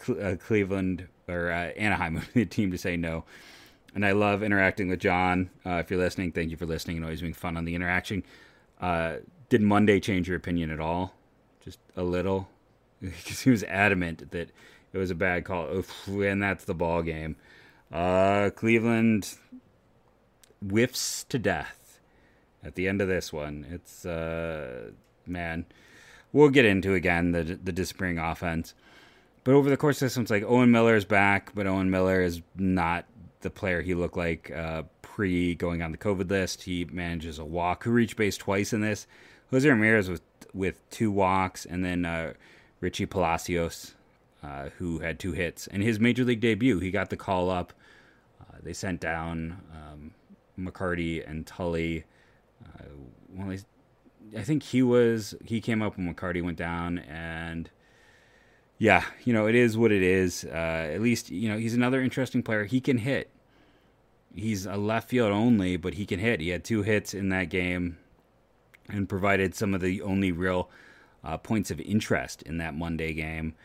uh, 0.10 0.36
Cleveland 0.46 1.08
or 1.28 1.52
uh, 1.52 1.72
Anaheim, 1.78 2.22
the 2.34 2.46
team 2.46 2.72
to 2.72 2.78
say 2.78 2.98
no. 2.98 3.24
And 3.96 4.06
I 4.06 4.12
love 4.12 4.42
interacting 4.42 4.90
with 4.90 5.00
John. 5.00 5.52
Uh, 5.66 5.76
if 5.76 5.92
you're 5.92 6.00
listening, 6.00 6.32
thank 6.32 6.50
you 6.50 6.58
for 6.58 6.66
listening 6.66 6.98
and 6.98 7.06
always 7.06 7.22
being 7.22 7.34
fun 7.34 7.58
on 7.58 7.66
the 7.66 7.76
interaction. 7.76 8.24
Did 9.53 9.62
Monday 9.62 10.00
change 10.00 10.27
your 10.27 10.38
opinion 10.38 10.72
at 10.72 10.79
all? 10.79 11.13
Just 11.63 11.77
a 11.95 12.01
little? 12.01 12.50
Because 13.01 13.41
he 13.41 13.51
was 13.51 13.63
adamant 13.65 14.31
that 14.31 14.50
it 14.91 14.98
was 14.98 15.12
a 15.12 15.15
bad 15.15 15.45
call. 15.45 15.83
And 16.07 16.41
that's 16.41 16.65
the 16.65 16.74
ball 16.74 17.03
game. 17.03 17.36
Uh, 17.91 18.50
Cleveland 18.55 19.36
whiffs 20.60 21.24
to 21.25 21.38
death 21.38 22.00
at 22.63 22.74
the 22.74 22.88
end 22.88 23.00
of 23.00 23.07
this 23.07 23.31
one. 23.31 23.67
It's, 23.69 24.07
uh, 24.07 24.89
man, 25.27 25.67
we'll 26.31 26.50
get 26.50 26.65
into 26.65 26.95
again 26.95 27.33
the, 27.33 27.43
the 27.43 27.72
disappearing 27.72 28.17
offense. 28.17 28.74
But 29.43 29.53
over 29.53 29.69
the 29.69 29.77
course 29.77 30.01
of 30.01 30.07
this 30.07 30.15
one, 30.15 30.24
it's 30.24 30.31
like 30.31 30.41
Owen 30.41 30.72
Miller 30.72 30.95
is 30.95 31.05
back, 31.05 31.51
but 31.53 31.67
Owen 31.67 31.91
Miller 31.91 32.24
is 32.24 32.41
not 32.57 33.05
the 33.41 33.51
player 33.51 33.83
he 33.83 33.93
looked 33.93 34.17
like 34.17 34.50
uh, 34.50 34.81
pre 35.03 35.53
going 35.53 35.83
on 35.83 35.91
the 35.91 35.98
COVID 36.00 36.31
list. 36.31 36.63
He 36.63 36.86
manages 36.86 37.38
a 37.38 37.45
walk, 37.45 37.83
who 37.83 37.91
reached 37.91 38.15
base 38.15 38.36
twice 38.36 38.74
in 38.74 38.81
this. 38.81 39.05
Jose 39.53 39.69
Ramirez 39.69 40.10
with 40.10 40.22
with 40.53 40.88
two 40.89 41.12
walks, 41.12 41.65
and 41.65 41.86
then 41.86 42.05
uh, 42.05 42.33
Richie 42.79 43.05
Palacios, 43.05 43.93
uh, 44.43 44.69
who 44.77 45.00
had 45.00 45.19
two 45.19 45.31
hits. 45.31 45.67
In 45.67 45.81
his 45.81 46.00
major 46.00 46.24
league 46.24 46.41
debut, 46.41 46.79
he 46.79 46.91
got 46.91 47.10
the 47.10 47.17
call 47.17 47.50
up. 47.50 47.72
Uh, 48.41 48.57
they 48.62 48.74
sent 48.74 49.00
down 49.00 49.62
um, 49.72 50.12
McCarthy 50.57 51.22
and 51.22 51.45
Tully. 51.45 52.03
Uh, 52.65 52.83
well, 53.29 53.55
I 54.36 54.41
think 54.41 54.63
he 54.63 54.81
was 54.81 55.36
he 55.45 55.62
came 55.62 55.83
up 55.83 55.98
when 55.98 56.07
McCarthy 56.07 56.41
went 56.41 56.57
down, 56.57 56.98
and 57.00 57.69
yeah, 58.79 59.03
you 59.24 59.33
know 59.33 59.45
it 59.48 59.55
is 59.55 59.77
what 59.77 59.91
it 59.91 60.01
is. 60.01 60.45
Uh, 60.45 60.91
at 60.93 61.01
least 61.01 61.29
you 61.29 61.48
know 61.48 61.57
he's 61.57 61.75
another 61.75 62.01
interesting 62.01 62.41
player. 62.41 62.65
He 62.65 62.81
can 62.81 62.98
hit. 62.98 63.29
He's 64.36 64.65
a 64.65 64.77
left 64.77 65.10
field 65.10 65.31
only, 65.31 65.77
but 65.77 65.93
he 65.93 66.07
can 66.07 66.19
hit. 66.19 66.39
He 66.39 66.50
had 66.50 66.63
two 66.63 66.81
hits 66.81 67.13
in 67.13 67.29
that 67.29 67.50
game 67.50 68.00
and 68.90 69.08
provided 69.08 69.56
some 69.56 69.74
of 69.74 69.82
the 69.82 70.02
only 70.02 70.32
real 70.32 70.70
uh, 71.24 71.38
points 71.38 71.72
of 71.72 71.80
interest 71.80 72.42
in 72.44 72.58
that 72.58 72.75
Monday 72.75 73.13
game. 73.13 73.56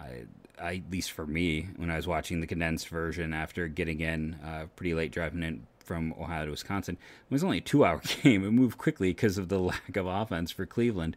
I, 0.00 0.24
I, 0.60 0.74
at 0.76 0.90
least 0.90 1.10
for 1.10 1.26
me, 1.26 1.68
when 1.76 1.90
I 1.90 1.96
was 1.96 2.06
watching 2.06 2.40
the 2.40 2.46
condensed 2.46 2.88
version 2.88 3.32
after 3.32 3.66
getting 3.68 4.00
in 4.00 4.34
uh, 4.44 4.66
pretty 4.76 4.94
late 4.94 5.12
driving 5.12 5.42
in 5.42 5.66
from 5.84 6.14
Ohio 6.20 6.44
to 6.44 6.50
Wisconsin, 6.52 6.96
it 6.96 7.32
was 7.32 7.42
only 7.42 7.58
a 7.58 7.62
two-hour 7.62 8.00
game. 8.22 8.44
It 8.44 8.52
moved 8.52 8.78
quickly 8.78 9.10
because 9.10 9.38
of 9.38 9.48
the 9.48 9.58
lack 9.60 9.96
of 9.96 10.06
offense 10.06 10.50
for 10.50 10.66
Cleveland. 10.66 11.16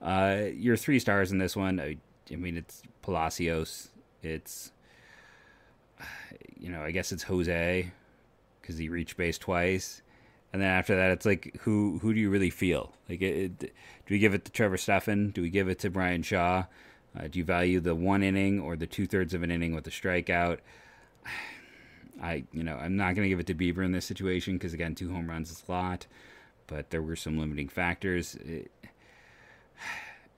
Uh, 0.00 0.44
your 0.52 0.76
three 0.76 0.98
stars 0.98 1.32
in 1.32 1.38
this 1.38 1.56
one, 1.56 1.80
I, 1.80 1.96
I 2.30 2.36
mean, 2.36 2.56
it's 2.56 2.82
Palacios. 3.02 3.88
It's, 4.22 4.70
you 6.56 6.70
know, 6.70 6.82
I 6.82 6.92
guess 6.92 7.10
it's 7.10 7.24
Jose 7.24 7.90
because 8.60 8.78
he 8.78 8.88
reached 8.88 9.16
base 9.16 9.38
twice 9.38 10.02
and 10.56 10.62
then 10.62 10.70
after 10.70 10.96
that, 10.96 11.10
it's 11.10 11.26
like 11.26 11.54
who 11.60 11.98
who 11.98 12.14
do 12.14 12.18
you 12.18 12.30
really 12.30 12.48
feel? 12.48 12.94
Like, 13.10 13.20
it, 13.20 13.36
it, 13.36 13.60
do 13.60 13.68
we 14.08 14.18
give 14.18 14.32
it 14.32 14.46
to 14.46 14.50
Trevor 14.50 14.78
Stephan? 14.78 15.28
Do 15.28 15.42
we 15.42 15.50
give 15.50 15.68
it 15.68 15.78
to 15.80 15.90
Bryan 15.90 16.22
Shaw? 16.22 16.64
Uh, 17.14 17.28
do 17.28 17.38
you 17.38 17.44
value 17.44 17.78
the 17.78 17.94
one 17.94 18.22
inning 18.22 18.58
or 18.58 18.74
the 18.74 18.86
two 18.86 19.06
thirds 19.06 19.34
of 19.34 19.42
an 19.42 19.50
inning 19.50 19.74
with 19.74 19.86
a 19.86 19.90
strikeout? 19.90 20.60
I 22.22 22.44
you 22.54 22.62
know 22.62 22.74
I'm 22.76 22.96
not 22.96 23.14
going 23.14 23.26
to 23.26 23.28
give 23.28 23.38
it 23.38 23.46
to 23.48 23.54
Bieber 23.54 23.84
in 23.84 23.92
this 23.92 24.06
situation 24.06 24.54
because 24.54 24.72
again, 24.72 24.94
two 24.94 25.12
home 25.12 25.28
runs 25.28 25.50
is 25.50 25.62
a 25.68 25.70
lot, 25.70 26.06
but 26.68 26.88
there 26.88 27.02
were 27.02 27.16
some 27.16 27.38
limiting 27.38 27.68
factors. 27.68 28.36
It, 28.36 28.70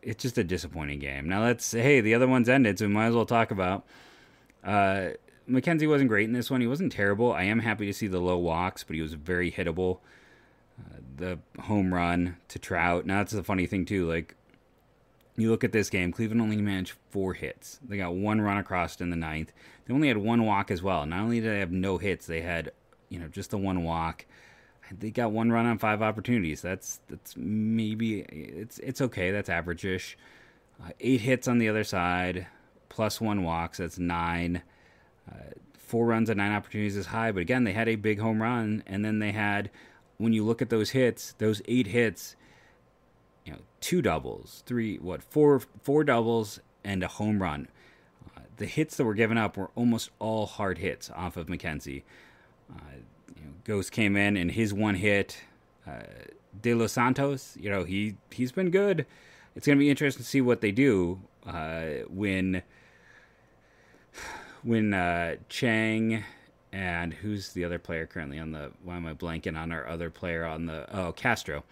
it's 0.02 0.20
just 0.20 0.36
a 0.36 0.42
disappointing 0.42 0.98
game. 0.98 1.28
Now 1.28 1.44
let's 1.44 1.70
hey, 1.70 2.00
the 2.00 2.14
other 2.16 2.26
one's 2.26 2.48
ended, 2.48 2.80
so 2.80 2.88
we 2.88 2.92
might 2.92 3.06
as 3.06 3.14
well 3.14 3.24
talk 3.24 3.52
about. 3.52 3.86
Uh, 4.64 5.10
McKenzie 5.48 5.88
wasn't 5.88 6.08
great 6.08 6.26
in 6.26 6.32
this 6.32 6.50
one. 6.50 6.60
He 6.60 6.66
wasn't 6.66 6.92
terrible. 6.92 7.32
I 7.32 7.44
am 7.44 7.60
happy 7.60 7.86
to 7.86 7.92
see 7.92 8.06
the 8.06 8.20
low 8.20 8.36
walks, 8.36 8.84
but 8.84 8.96
he 8.96 9.02
was 9.02 9.14
very 9.14 9.50
hittable. 9.50 9.98
Uh, 10.78 10.98
the 11.16 11.38
home 11.62 11.92
run 11.92 12.36
to 12.48 12.58
Trout. 12.58 13.06
Now 13.06 13.18
that's 13.18 13.32
the 13.32 13.42
funny 13.42 13.66
thing 13.66 13.84
too. 13.84 14.08
Like 14.08 14.36
you 15.36 15.50
look 15.50 15.64
at 15.64 15.72
this 15.72 15.90
game, 15.90 16.12
Cleveland 16.12 16.40
only 16.40 16.56
managed 16.56 16.94
four 17.10 17.34
hits. 17.34 17.80
They 17.86 17.96
got 17.96 18.14
one 18.14 18.40
run 18.40 18.58
across 18.58 19.00
in 19.00 19.10
the 19.10 19.16
ninth. 19.16 19.52
They 19.86 19.94
only 19.94 20.08
had 20.08 20.18
one 20.18 20.44
walk 20.44 20.70
as 20.70 20.82
well. 20.82 21.06
Not 21.06 21.20
only 21.20 21.40
did 21.40 21.52
they 21.52 21.60
have 21.60 21.72
no 21.72 21.98
hits, 21.98 22.26
they 22.26 22.42
had 22.42 22.72
you 23.08 23.18
know, 23.18 23.28
just 23.28 23.50
the 23.50 23.58
one 23.58 23.84
walk. 23.84 24.26
They 24.90 25.10
got 25.10 25.32
one 25.32 25.50
run 25.50 25.66
on 25.66 25.78
five 25.78 26.00
opportunities. 26.00 26.62
That's 26.62 27.00
that's 27.08 27.36
maybe 27.36 28.20
it's 28.20 28.78
it's 28.78 29.00
okay. 29.02 29.30
That's 29.30 29.50
average-ish. 29.50 30.16
Uh, 30.82 30.90
eight 31.00 31.20
hits 31.20 31.46
on 31.46 31.58
the 31.58 31.68
other 31.68 31.84
side, 31.84 32.46
plus 32.88 33.20
one 33.20 33.42
walks. 33.42 33.78
That's 33.78 33.98
nine. 33.98 34.62
Uh, 35.28 35.34
four 35.76 36.06
runs 36.06 36.30
on 36.30 36.36
nine 36.36 36.52
opportunities 36.52 36.96
is 36.96 37.06
high, 37.06 37.32
but 37.32 37.40
again, 37.40 37.64
they 37.64 37.72
had 37.72 37.88
a 37.88 37.96
big 37.96 38.20
home 38.20 38.42
run, 38.42 38.82
and 38.86 39.04
then 39.04 39.18
they 39.18 39.32
had, 39.32 39.70
when 40.16 40.32
you 40.32 40.44
look 40.44 40.62
at 40.62 40.70
those 40.70 40.90
hits, 40.90 41.34
those 41.38 41.62
eight 41.66 41.88
hits, 41.88 42.36
you 43.44 43.52
know, 43.52 43.58
two 43.80 44.02
doubles, 44.02 44.62
three, 44.66 44.96
what, 44.96 45.22
four, 45.22 45.60
four 45.82 46.04
doubles 46.04 46.60
and 46.84 47.02
a 47.02 47.08
home 47.08 47.42
run. 47.42 47.68
Uh, 48.36 48.40
the 48.56 48.66
hits 48.66 48.96
that 48.96 49.04
were 49.04 49.14
given 49.14 49.38
up 49.38 49.56
were 49.56 49.70
almost 49.74 50.10
all 50.18 50.46
hard 50.46 50.78
hits 50.78 51.10
off 51.10 51.36
of 51.36 51.46
McKenzie. 51.46 52.02
Uh, 52.70 52.96
you 53.36 53.44
know, 53.44 53.52
Gose 53.64 53.90
came 53.90 54.16
in 54.16 54.36
and 54.36 54.52
his 54.52 54.74
one 54.74 54.96
hit. 54.96 55.38
Uh, 55.86 56.02
De 56.60 56.74
Los 56.74 56.92
Santos, 56.92 57.56
you 57.60 57.70
know, 57.70 57.84
he 57.84 58.16
he's 58.30 58.52
been 58.52 58.70
good. 58.70 59.06
It's 59.54 59.66
going 59.66 59.78
to 59.78 59.80
be 59.80 59.90
interesting 59.90 60.22
to 60.22 60.28
see 60.28 60.40
what 60.40 60.60
they 60.60 60.72
do 60.72 61.20
uh, 61.46 62.04
when 62.08 62.62
when 64.62 64.94
uh, 64.94 65.36
Chang 65.48 66.24
and 66.72 67.14
who's 67.14 67.52
the 67.52 67.64
other 67.64 67.78
player 67.78 68.06
currently 68.06 68.38
on 68.38 68.52
the 68.52 68.70
why 68.82 68.96
am 68.96 69.06
I 69.06 69.14
blanking 69.14 69.56
on 69.56 69.72
our 69.72 69.86
other 69.86 70.10
player 70.10 70.44
on 70.44 70.66
the 70.66 70.86
oh 70.96 71.12
Castro. 71.12 71.64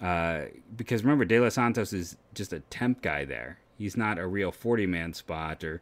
Uh, 0.00 0.42
because 0.76 1.02
remember 1.02 1.24
De 1.24 1.40
Los 1.40 1.54
Santos 1.54 1.92
is 1.92 2.16
just 2.34 2.52
a 2.52 2.60
temp 2.60 3.02
guy 3.02 3.24
there. 3.24 3.58
He's 3.76 3.96
not 3.96 4.18
a 4.18 4.26
real 4.26 4.52
40 4.52 4.86
man 4.86 5.14
spot 5.14 5.62
or 5.64 5.80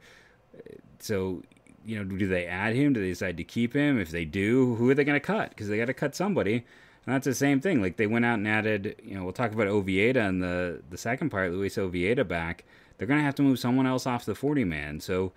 so 0.99 1.43
you 1.85 1.99
know 1.99 2.05
do 2.05 2.27
they 2.27 2.47
add 2.47 2.75
him? 2.75 2.93
Do 2.93 3.01
they 3.01 3.11
decide 3.11 3.37
to 3.39 3.45
keep 3.45 3.75
him? 3.75 3.99
If 3.99 4.11
they 4.11 4.25
do 4.25 4.75
who 4.77 4.91
are 4.91 4.95
they 4.95 5.05
going 5.05 5.21
to 5.21 5.27
cut? 5.27 5.51
Because 5.51 5.69
they 5.69 5.79
got 5.79 5.87
to 5.87 5.95
cut 5.95 6.15
somebody. 6.15 6.65
And 7.07 7.15
that's 7.15 7.27
the 7.27 7.35
same 7.35 7.61
thing. 7.61 7.81
Like 7.81 7.97
they 7.97 8.07
went 8.07 8.25
out 8.25 8.39
and 8.39 8.49
added 8.49 8.97
you 9.03 9.15
know 9.15 9.25
we'll 9.25 9.33
talk 9.33 9.53
about 9.53 9.69
Oviedo 9.69 10.21
and 10.21 10.43
the 10.43 10.83
the 10.91 10.99
second 10.99 11.31
part 11.31 11.53
Luis 11.53 11.79
Oviedo 11.79 12.25
back. 12.25 12.65
They're 12.99 13.09
going 13.09 13.21
to 13.21 13.25
have 13.25 13.35
to 13.37 13.43
move 13.43 13.59
someone 13.59 13.87
else 13.87 14.07
off 14.07 14.25
the 14.25 14.35
40 14.35 14.65
man 14.65 15.01
so 15.01 15.33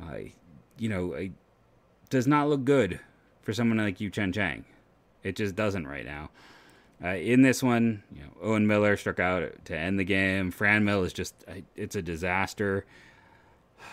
uh, 0.00 0.18
you 0.78 0.88
know, 0.88 1.12
it 1.12 1.32
does 2.10 2.26
not 2.26 2.48
look 2.48 2.64
good 2.64 3.00
for 3.42 3.52
someone 3.52 3.78
like 3.78 4.00
Yu 4.00 4.10
Chen 4.10 4.32
Chang. 4.32 4.64
It 5.22 5.36
just 5.36 5.54
doesn't 5.54 5.86
right 5.86 6.04
now. 6.04 6.30
Uh, 7.02 7.16
in 7.16 7.42
this 7.42 7.62
one, 7.62 8.02
you 8.14 8.22
know, 8.22 8.28
Owen 8.40 8.66
Miller 8.66 8.96
struck 8.96 9.18
out 9.18 9.64
to 9.64 9.76
end 9.76 9.98
the 9.98 10.04
game. 10.04 10.50
Fran 10.50 10.84
Franmil 10.84 11.04
is 11.04 11.12
just, 11.12 11.34
it's 11.74 11.96
a 11.96 12.02
disaster. 12.02 12.84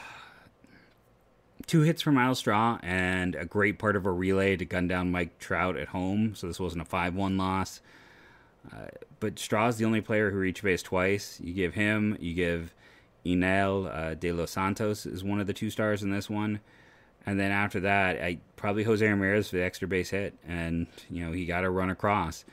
Two 1.65 1.81
hits 1.81 2.01
from 2.03 2.15
Myles 2.15 2.39
Straw 2.39 2.77
and 2.83 3.35
a 3.35 3.45
great 3.45 3.79
part 3.79 3.95
of 3.95 4.05
a 4.05 4.11
relay 4.11 4.57
to 4.57 4.65
gun 4.65 4.87
down 4.87 5.11
Mike 5.11 5.39
Trout 5.39 5.75
at 5.75 5.87
home. 5.89 6.35
So 6.35 6.47
this 6.47 6.59
wasn't 6.59 6.83
a 6.83 6.85
5 6.85 7.15
1 7.15 7.37
loss. 7.37 7.81
Uh, 8.71 8.87
but 9.19 9.39
Straw's 9.39 9.77
the 9.77 9.85
only 9.85 10.01
player 10.01 10.29
who 10.29 10.37
reached 10.37 10.63
base 10.63 10.83
twice. 10.83 11.39
You 11.41 11.53
give 11.53 11.73
him, 11.73 12.15
you 12.19 12.35
give 12.35 12.75
Enyel 13.25 13.93
uh, 13.93 14.13
de 14.15 14.31
los 14.31 14.51
Santos 14.51 15.05
is 15.05 15.23
one 15.23 15.39
of 15.39 15.47
the 15.47 15.53
two 15.53 15.69
stars 15.69 16.03
in 16.03 16.11
this 16.11 16.29
one. 16.29 16.59
And 17.25 17.39
then 17.39 17.51
after 17.51 17.79
that, 17.81 18.21
I 18.21 18.39
probably 18.55 18.83
Jose 18.83 19.05
Ramirez 19.05 19.49
for 19.49 19.57
the 19.57 19.63
extra 19.63 19.87
base 19.87 20.09
hit, 20.09 20.33
and 20.47 20.87
you 21.09 21.25
know 21.25 21.31
he 21.31 21.45
got 21.45 21.63
a 21.63 21.69
run 21.69 21.89
across. 21.89 22.45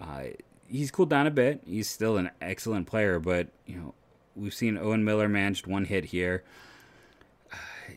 Uh, 0.00 0.24
he's 0.66 0.90
cooled 0.90 1.10
down 1.10 1.26
a 1.26 1.30
bit. 1.30 1.60
He's 1.66 1.88
still 1.88 2.16
an 2.16 2.30
excellent 2.40 2.86
player, 2.86 3.18
but 3.18 3.48
you 3.66 3.76
know 3.76 3.94
we've 4.34 4.54
seen 4.54 4.78
Owen 4.78 5.04
Miller 5.04 5.28
managed 5.28 5.66
one 5.66 5.84
hit 5.84 6.06
here. 6.06 6.42
Uh, 7.52 7.56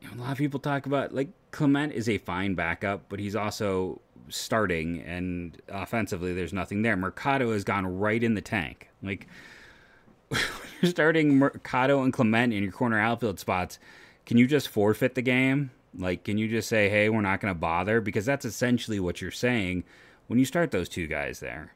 you 0.00 0.08
know, 0.08 0.14
a 0.14 0.18
lot 0.22 0.32
of 0.32 0.38
people 0.38 0.60
talk 0.60 0.86
about 0.86 1.14
like 1.14 1.28
Clement 1.52 1.92
is 1.92 2.08
a 2.08 2.18
fine 2.18 2.54
backup, 2.54 3.02
but 3.08 3.20
he's 3.20 3.36
also 3.36 4.00
starting, 4.28 5.00
and 5.00 5.60
offensively 5.68 6.34
there's 6.34 6.52
nothing 6.52 6.82
there. 6.82 6.96
Mercado 6.96 7.52
has 7.52 7.64
gone 7.64 7.98
right 7.98 8.22
in 8.22 8.34
the 8.34 8.40
tank. 8.40 8.88
Like 9.02 9.28
you're 10.30 10.40
starting 10.90 11.38
Mercado 11.38 12.02
and 12.02 12.12
Clement 12.12 12.52
in 12.52 12.62
your 12.62 12.72
corner 12.72 12.98
outfield 13.00 13.38
spots, 13.38 13.78
can 14.26 14.36
you 14.36 14.46
just 14.46 14.68
forfeit 14.68 15.14
the 15.14 15.22
game? 15.22 15.70
Like, 15.96 16.24
can 16.24 16.38
you 16.38 16.48
just 16.48 16.68
say, 16.68 16.88
hey, 16.88 17.08
we're 17.08 17.20
not 17.20 17.40
going 17.40 17.52
to 17.52 17.58
bother? 17.58 18.00
Because 18.00 18.24
that's 18.24 18.44
essentially 18.44 19.00
what 19.00 19.20
you're 19.20 19.30
saying 19.30 19.84
when 20.28 20.38
you 20.38 20.44
start 20.44 20.70
those 20.70 20.88
two 20.88 21.06
guys 21.06 21.40
there. 21.40 21.74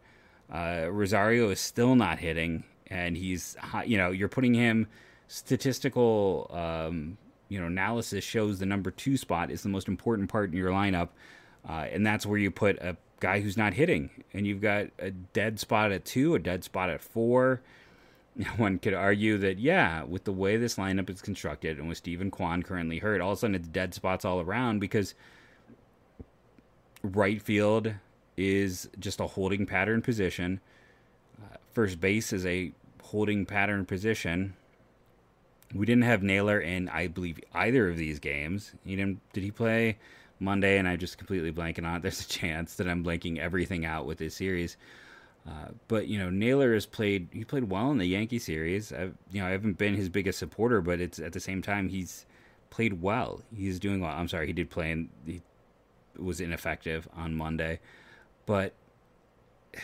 Uh, 0.53 0.87
Rosario 0.91 1.51
is 1.51 1.59
still 1.59 1.97
not 1.97 2.19
hitting, 2.19 2.65
and 2.87 3.17
he's, 3.17 3.57
you 3.87 3.97
know, 3.97 4.11
you're 4.11 4.29
putting 4.29 4.55
him 4.55 4.87
statistical, 5.27 6.49
um, 6.53 7.17
you 7.49 7.59
know, 7.59 7.67
analysis 7.67 8.23
shows 8.23 8.59
the 8.59 8.67
number 8.67 8.91
two 8.91 9.17
spot 9.17 9.51
is 9.51 9.63
the 9.63 9.69
most 9.69 9.89
important 9.89 10.29
part 10.29 10.51
in 10.51 10.57
your 10.57 10.71
lineup. 10.71 11.09
Uh, 11.69 11.87
and 11.91 12.07
that's 12.07 12.27
where 12.27 12.39
you 12.39 12.51
put 12.51 12.77
a 12.79 12.97
guy 13.21 13.41
who's 13.41 13.57
not 13.57 13.73
hitting. 13.73 14.11
And 14.33 14.47
you've 14.47 14.61
got 14.61 14.89
a 14.99 15.11
dead 15.11 15.59
spot 15.59 15.93
at 15.93 16.05
two, 16.05 16.35
a 16.35 16.39
dead 16.39 16.63
spot 16.63 16.91
at 16.91 17.01
four. 17.01 17.63
one 18.57 18.79
could 18.79 18.95
argue 18.95 19.39
that 19.39 19.59
yeah, 19.59 20.03
with 20.03 20.25
the 20.25 20.33
way 20.33 20.57
this 20.57 20.77
lineup 20.77 21.09
is 21.11 21.23
constructed 21.23 21.79
and 21.79 21.89
with 21.89 21.99
Steven 21.99 22.31
Kwan 22.31 22.63
currently 22.63 22.99
hurt, 22.99 23.21
all 23.21 23.33
of 23.33 23.39
a 23.39 23.41
sudden 23.41 23.55
it's 23.55 23.69
dead 23.69 23.95
spots 23.95 24.25
all 24.25 24.41
around 24.41 24.81
because 24.81 25.15
right 27.03 27.41
field 27.41 27.95
is 28.37 28.89
just 28.99 29.21
a 29.21 29.27
holding 29.27 29.67
pattern 29.67 30.03
position. 30.03 30.61
Uh, 31.41 31.57
first 31.73 32.01
base 32.01 32.33
is 32.33 32.45
a 32.47 32.73
holding 33.03 33.47
pattern 33.47 33.85
position. 33.85 34.55
We 35.73 35.87
didn't 35.87 36.05
have 36.05 36.23
Naylor 36.23 36.61
in, 36.61 36.89
I 36.89 37.09
believe, 37.09 37.41
either 37.53 37.89
of 37.89 37.97
these 37.97 38.19
games. 38.19 38.73
He 38.85 38.97
didn't. 38.97 39.21
Did 39.33 39.43
he 39.43 39.51
play 39.51 39.99
Monday? 40.39 40.79
And 40.79 40.89
I'm 40.89 40.99
just 40.99 41.19
completely 41.19 41.53
blanking 41.53 41.87
on 41.87 41.97
it. 41.97 42.03
There's 42.03 42.21
a 42.21 42.29
chance 42.29 42.75
that 42.77 42.89
I'm 42.89 43.05
blanking 43.05 43.39
everything 43.39 43.85
out 43.85 44.07
with 44.07 44.19
this 44.19 44.37
series. 44.37 44.77
Uh, 45.47 45.69
but 45.89 46.07
you 46.09 46.19
know, 46.19 46.31
Naylor 46.31 46.73
has 46.73 46.87
played. 46.87 47.29
He 47.33 47.45
played 47.45 47.65
well 47.65 47.91
in 47.91 47.99
the 47.99 48.07
Yankee 48.07 48.39
series. 48.39 48.93
I've, 48.93 49.15
you 49.31 49.41
know, 49.41 49.47
I 49.47 49.51
haven't 49.51 49.77
been 49.77 49.95
his 49.95 50.09
biggest 50.09 50.39
supporter, 50.39 50.81
but 50.81 51.01
it's 51.01 51.19
at 51.19 51.33
the 51.33 51.41
same 51.41 51.61
time 51.61 51.89
he's 51.89 52.25
played 52.71 53.03
well. 53.03 53.43
He's 53.55 53.79
doing 53.79 54.01
well. 54.01 54.11
I'm 54.11 54.29
sorry, 54.29 54.47
he 54.47 54.53
did 54.53 54.71
play 54.71 54.91
and 54.91 55.09
he 55.27 55.43
was 56.19 56.41
ineffective 56.41 57.09
on 57.15 57.35
Monday, 57.35 57.81
but 58.47 58.73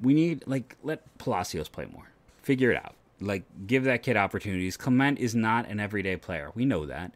we 0.00 0.12
need 0.12 0.44
like 0.46 0.76
let 0.82 1.18
Palacios 1.18 1.68
play 1.68 1.86
more. 1.86 2.10
Figure 2.42 2.72
it 2.72 2.76
out. 2.76 2.94
Like 3.20 3.44
give 3.66 3.84
that 3.84 4.02
kid 4.02 4.16
opportunities. 4.16 4.76
Clement 4.76 5.20
is 5.20 5.34
not 5.34 5.68
an 5.68 5.78
everyday 5.78 6.16
player. 6.16 6.50
We 6.54 6.64
know 6.64 6.86
that. 6.86 7.14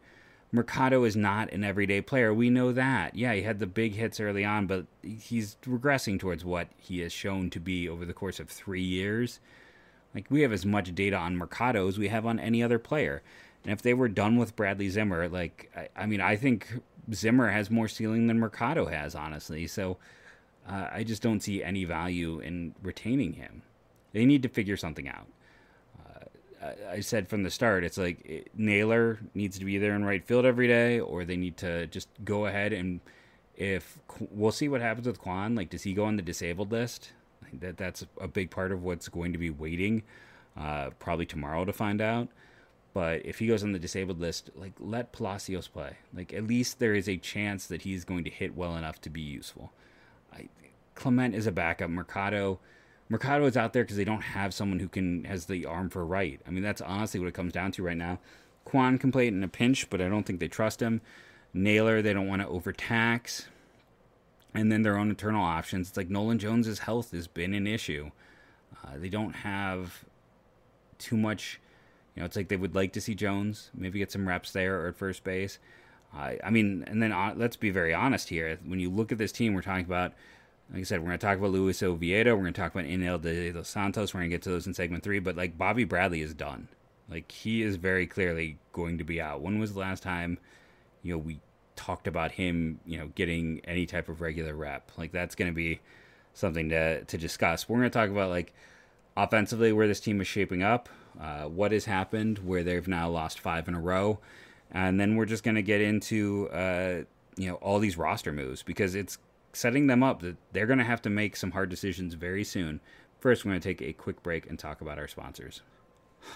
Mercado 0.53 1.05
is 1.05 1.17
not 1.17 1.53
an 1.53 1.65
everyday 1.65 2.01
player. 2.01 2.33
We 2.33 2.51
know 2.51 2.73
that. 2.73 3.15
Yeah, 3.15 3.35
he 3.35 3.43
had 3.43 3.59
the 3.59 3.67
big 3.67 3.95
hits 3.95 4.21
early 4.21 4.45
on, 4.45 4.67
but 4.67 4.87
he's 5.03 5.57
regressing 5.67 6.19
towards 6.19 6.45
what 6.45 6.69
he 6.77 7.01
has 7.01 7.13
shown 7.13 7.51
to 7.51 7.61
be 7.61 7.89
over 7.89 8.05
the 8.05 8.15
course 8.15 8.39
of 8.39 8.49
three 8.49 8.83
years. 8.83 9.41
Like, 10.15 10.31
we 10.31 10.43
have 10.43 10.53
as 10.53 10.65
much 10.65 10.95
data 10.95 11.17
on 11.17 11.37
Mercado 11.37 11.89
as 11.89 11.99
we 11.99 12.09
have 12.09 12.25
on 12.25 12.39
any 12.39 12.63
other 12.63 12.79
player. 12.79 13.23
And 13.65 13.73
if 13.73 13.83
they 13.83 13.93
were 13.93 14.09
done 14.09 14.37
with 14.37 14.57
Bradley 14.57 14.89
Zimmer, 14.89 15.29
like, 15.29 15.71
I, 15.77 15.89
I 16.05 16.07
mean, 16.07 16.21
I 16.21 16.37
think 16.37 16.81
Zimmer 17.13 17.51
has 17.51 17.71
more 17.71 17.89
ceiling 17.89 18.27
than 18.27 18.39
Mercado 18.39 18.87
has, 18.87 19.15
honestly. 19.15 19.67
So 19.67 19.99
uh, 20.69 20.89
I 20.93 21.05
just 21.05 21.23
don't 21.23 21.41
see 21.41 21.63
any 21.63 21.85
value 21.85 22.39
in 22.39 22.75
retaining 22.83 23.35
him. 23.35 23.63
They 24.13 24.25
need 24.25 24.43
to 24.45 24.49
figure 24.49 24.77
something 24.77 25.09
out. 25.09 25.27
I 26.91 27.01
said 27.01 27.29
from 27.29 27.43
the 27.43 27.51
start, 27.51 27.85
it's 27.85 27.99
like 27.99 28.51
Naylor 28.55 29.19
needs 29.35 29.59
to 29.59 29.65
be 29.65 29.79
there 29.79 29.95
in 29.95 30.05
right 30.05 30.25
field 30.25 30.45
every 30.45 30.67
day, 30.67 31.01
or 31.01 31.25
they 31.25 31.37
need 31.37 31.57
to 31.59 31.87
just 31.87 32.09
go 32.25 32.47
ahead 32.47 32.73
and 32.73 33.01
if 33.57 33.99
we'll 34.31 34.53
see 34.53 34.69
what 34.69 34.81
happens 34.81 35.07
with 35.07 35.19
Kwan. 35.19 35.55
Like, 35.55 35.71
does 35.71 35.83
he 35.83 35.95
go 35.95 36.05
on 36.05 36.17
the 36.17 36.23
disabled 36.23 36.73
list? 36.73 37.13
that 37.61 37.77
that's 37.77 38.05
a 38.21 38.29
big 38.29 38.51
part 38.51 38.73
of 38.73 38.83
what's 38.83 39.09
going 39.09 39.33
to 39.33 39.39
be 39.39 39.51
waiting. 39.51 40.03
Uh, 40.57 40.91
probably 40.99 41.27
tomorrow 41.27 41.65
to 41.65 41.73
find 41.73 42.01
out. 42.01 42.29
But 42.95 43.27
if 43.27 43.39
he 43.39 43.47
goes 43.47 43.63
on 43.63 43.73
the 43.73 43.79
disabled 43.79 44.21
list, 44.21 44.51
like 44.55 44.73
let 44.79 45.13
Palacios 45.13 45.69
play. 45.69 45.99
Like 46.15 46.33
at 46.33 46.47
least 46.47 46.79
there 46.79 46.95
is 46.95 47.09
a 47.09 47.19
chance 47.19 47.67
that 47.67 47.83
he's 47.83 48.05
going 48.05 48.25
to 48.25 48.31
hit 48.31 48.57
well 48.57 48.75
enough 48.77 49.01
to 49.03 49.11
be 49.11 49.21
useful. 49.21 49.73
I, 50.33 50.49
Clement 50.95 51.35
is 51.35 51.47
a 51.47 51.53
backup. 51.53 51.91
Mercado 51.91 52.59
Mercado 53.09 53.47
is 53.47 53.57
out 53.57 53.73
there 53.73 53.85
because 53.85 53.97
they 53.97 54.05
don't 54.05 54.23
have 54.23 54.53
someone 54.53 54.81
who 54.81 54.89
can 54.89 55.25
has 55.25 55.47
the 55.47 55.65
arm 55.65 55.91
for 55.91 56.05
right. 56.05 56.41
I 56.47 56.51
mean, 56.51 56.63
that's 56.63 56.81
honestly 56.81 57.21
what 57.21 57.29
it 57.29 57.35
comes 57.35 57.53
down 57.53 57.73
to 57.73 57.83
right 57.83 57.97
now. 57.97 58.19
Kwan 58.65 58.99
can 58.99 59.13
play 59.13 59.27
it 59.27 59.33
in 59.35 59.45
a 59.45 59.49
pinch, 59.49 59.89
but 59.91 60.01
I 60.01 60.09
don't 60.09 60.25
think 60.25 60.41
they 60.41 60.49
trust 60.49 60.81
him. 60.81 61.01
Naylor, 61.55 62.03
they 62.03 62.13
don't 62.13 62.27
want 62.27 62.43
to 62.43 62.49
overtax. 62.49 63.47
And 64.55 64.73
then 64.73 64.83
their 64.83 64.99
own 64.99 65.11
internal 65.11 65.45
options. 65.45 65.89
It's 65.89 65.97
like 65.97 66.11
Nolan 66.11 66.39
Jones's 66.39 66.81
health 66.81 67.13
has 67.13 67.29
been 67.29 67.55
an 67.55 67.67
issue. 67.67 68.11
Uh, 68.83 68.93
they 68.97 69.09
don't 69.09 69.35
have 69.35 70.05
too 70.99 71.17
much. 71.17 71.61
You 72.15 72.21
know, 72.21 72.27
it's 72.27 72.37
like 72.37 72.49
they 72.49 72.57
would 72.57 72.75
like 72.75 72.93
to 72.95 73.01
see 73.01 73.15
Jones 73.15 73.71
maybe 73.75 73.99
get 73.99 74.11
some 74.11 74.27
reps 74.27 74.53
there 74.53 74.81
or 74.81 74.89
at 74.89 74.97
first 74.97 75.23
base. 75.25 75.59
Uh, 76.17 76.33
I 76.43 76.51
mean, 76.51 76.85
and 76.87 77.03
then 77.03 77.13
uh, 77.13 77.35
let's 77.37 77.57
be 77.57 77.71
very 77.71 77.93
honest 77.93 78.31
here. 78.31 78.59
When 78.65 78.81
you 78.81 78.91
look 78.91 79.13
at 79.13 79.19
this 79.19 79.33
team, 79.33 79.55
we're 79.55 79.63
talking 79.63 79.85
about 79.85 80.15
like 80.73 80.81
I 80.81 80.85
said, 80.85 81.01
we're 81.01 81.07
going 81.07 81.19
to 81.19 81.27
talk 81.27 81.39
about 81.39 81.53
Luis 81.53 81.83
Oviedo. 81.83 82.35
We're 82.35 82.43
going 82.43 82.55
to 82.55 82.61
talk 82.61 82.75
about 82.75 82.87
Enyel 82.87 83.21
de 83.21 83.53
los 83.53 83.69
Santos. 83.69 84.13
We're 84.13 84.21
going 84.21 84.31
to 84.31 84.35
get 84.35 84.43
to 84.43 84.51
those 84.51 84.67
in 84.67 84.75
segment 84.75 85.05
three. 85.05 85.21
But 85.21 85.37
like 85.37 85.57
Bobby 85.57 85.85
Bradley 85.85 86.23
is 86.23 86.35
done. 86.35 86.69
Like 87.09 87.31
he 87.31 87.63
is 87.63 87.77
very 87.77 88.07
clearly 88.07 88.59
going 88.73 88.99
to 88.99 89.05
be 89.05 89.21
out. 89.21 89.41
When 89.41 89.59
was 89.59 89.75
the 89.75 89.79
last 89.79 90.03
time, 90.03 90.39
you 91.03 91.13
know, 91.13 91.19
we 91.19 91.41
talked 91.77 92.09
about 92.09 92.33
him, 92.33 92.81
you 92.85 92.99
know, 92.99 93.09
getting 93.15 93.61
any 93.65 93.87
type 93.87 94.09
of 94.09 94.21
regular 94.21 94.55
rep. 94.55 94.91
Like 94.97 95.13
that's 95.13 95.35
going 95.37 95.51
to 95.51 95.55
be 95.55 95.81
something 96.35 96.69
to 96.71 97.05
to 97.05 97.19
discuss. 97.19 97.69
We're 97.69 97.79
going 97.79 97.91
to 97.91 97.99
talk 97.99 98.11
about 98.11 98.31
like 98.31 98.53
offensively 99.17 99.73
where 99.73 99.87
this 99.87 100.01
team 100.01 100.21
is 100.21 100.27
shaping 100.27 100.63
up, 100.63 100.89
uh, 101.21 101.45
what 101.45 101.71
has 101.73 101.85
happened, 101.85 102.39
where 102.39 102.65
they've 102.65 102.89
now 102.89 103.09
lost 103.09 103.39
five 103.39 103.69
in 103.69 103.75
a 103.75 103.81
row, 103.81 104.19
and 104.73 104.99
then 104.99 105.15
we're 105.15 105.27
just 105.27 105.45
going 105.45 105.55
to 105.55 105.63
get 105.63 105.81
into 105.81 106.49
uh, 106.53 107.03
you 107.37 107.49
know 107.49 107.55
all 107.57 107.79
these 107.79 107.97
roster 107.97 108.33
moves 108.33 108.63
because 108.63 108.95
it's 108.95 109.19
setting 109.57 109.87
them 109.87 110.03
up 110.03 110.21
that 110.21 110.37
they're 110.53 110.67
going 110.67 110.79
to 110.79 110.85
have 110.85 111.03
to 111.03 111.11
make 111.11 111.35
some 111.37 111.53
hard 111.53 111.71
decisions 111.71 112.15
very 112.15 112.45
soon. 112.45 112.81
First, 113.19 113.45
we're 113.45 113.53
going 113.53 113.61
to 113.61 113.69
take 113.69 113.83
a 113.83 113.93
quick 113.93 114.23
break 114.23 114.49
and 114.49 114.59
talk 114.59 114.81
about 114.81 114.99
our 114.99 115.09
sponsors. 115.09 115.63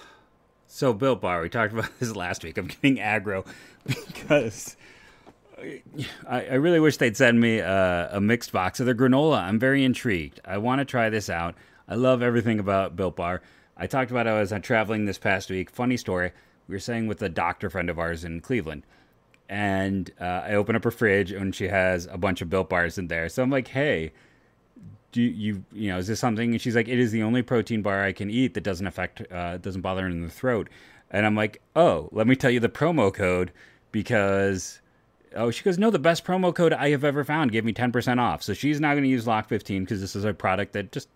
So, 0.72 0.92
Built 0.92 1.20
Bar, 1.20 1.42
we 1.42 1.48
talked 1.48 1.72
about 1.76 1.90
this 1.98 2.14
last 2.14 2.44
week. 2.44 2.56
I'm 2.56 2.68
getting 2.68 2.98
aggro 2.98 3.44
because 3.86 4.76
I, 5.58 5.82
I 6.28 6.54
really 6.54 6.78
wish 6.78 6.96
they'd 6.96 7.16
send 7.16 7.40
me 7.40 7.58
a, 7.58 8.08
a 8.12 8.20
mixed 8.20 8.52
box 8.52 8.78
of 8.78 8.86
their 8.86 8.94
granola. 8.94 9.42
I'm 9.42 9.58
very 9.58 9.82
intrigued. 9.82 10.38
I 10.44 10.58
want 10.58 10.78
to 10.78 10.84
try 10.84 11.10
this 11.10 11.28
out. 11.28 11.56
I 11.88 11.96
love 11.96 12.22
everything 12.22 12.60
about 12.60 12.94
Built 12.94 13.16
Bar. 13.16 13.42
I 13.76 13.88
talked 13.88 14.12
about 14.12 14.28
I 14.28 14.38
was 14.38 14.52
traveling 14.62 15.06
this 15.06 15.18
past 15.18 15.50
week. 15.50 15.70
Funny 15.70 15.96
story. 15.96 16.30
We 16.68 16.76
were 16.76 16.78
staying 16.78 17.08
with 17.08 17.20
a 17.20 17.28
doctor 17.28 17.68
friend 17.68 17.90
of 17.90 17.98
ours 17.98 18.22
in 18.24 18.40
Cleveland 18.40 18.84
and 19.50 20.12
uh, 20.20 20.42
I 20.46 20.54
open 20.54 20.76
up 20.76 20.84
her 20.84 20.92
fridge 20.92 21.32
and 21.32 21.52
she 21.52 21.66
has 21.66 22.06
a 22.10 22.16
bunch 22.16 22.40
of 22.40 22.48
built 22.48 22.70
bars 22.70 22.96
in 22.98 23.08
there. 23.08 23.28
So 23.28 23.42
I'm 23.42 23.50
like, 23.50 23.66
hey, 23.66 24.12
do 25.10 25.20
you 25.20 25.64
you 25.72 25.90
know 25.90 25.98
is 25.98 26.06
this 26.06 26.20
something? 26.20 26.52
And 26.52 26.60
she's 26.60 26.76
like, 26.76 26.86
it 26.88 27.00
is 27.00 27.10
the 27.10 27.24
only 27.24 27.42
protein 27.42 27.82
bar 27.82 28.04
I 28.04 28.12
can 28.12 28.30
eat 28.30 28.54
that 28.54 28.62
doesn't 28.62 28.86
affect 28.86 29.30
uh, 29.30 29.58
doesn't 29.58 29.80
bother 29.80 30.06
in 30.06 30.22
the 30.22 30.30
throat. 30.30 30.70
And 31.10 31.26
I'm 31.26 31.34
like, 31.34 31.60
oh, 31.74 32.08
let 32.12 32.28
me 32.28 32.36
tell 32.36 32.50
you 32.50 32.60
the 32.60 32.68
promo 32.68 33.12
code 33.12 33.50
because 33.90 34.80
oh 35.34 35.50
she 35.50 35.64
goes 35.64 35.78
no 35.78 35.90
the 35.90 35.98
best 35.98 36.24
promo 36.24 36.54
code 36.54 36.72
I 36.72 36.90
have 36.90 37.02
ever 37.02 37.24
found 37.24 37.50
gave 37.50 37.64
me 37.64 37.72
ten 37.72 37.90
percent 37.90 38.20
off. 38.20 38.44
So 38.44 38.54
she's 38.54 38.80
now 38.80 38.92
going 38.92 39.02
to 39.02 39.10
use 39.10 39.26
Lock 39.26 39.48
15 39.48 39.82
because 39.82 40.00
this 40.00 40.14
is 40.14 40.24
a 40.24 40.32
product 40.32 40.74
that 40.74 40.92
just 40.92 41.08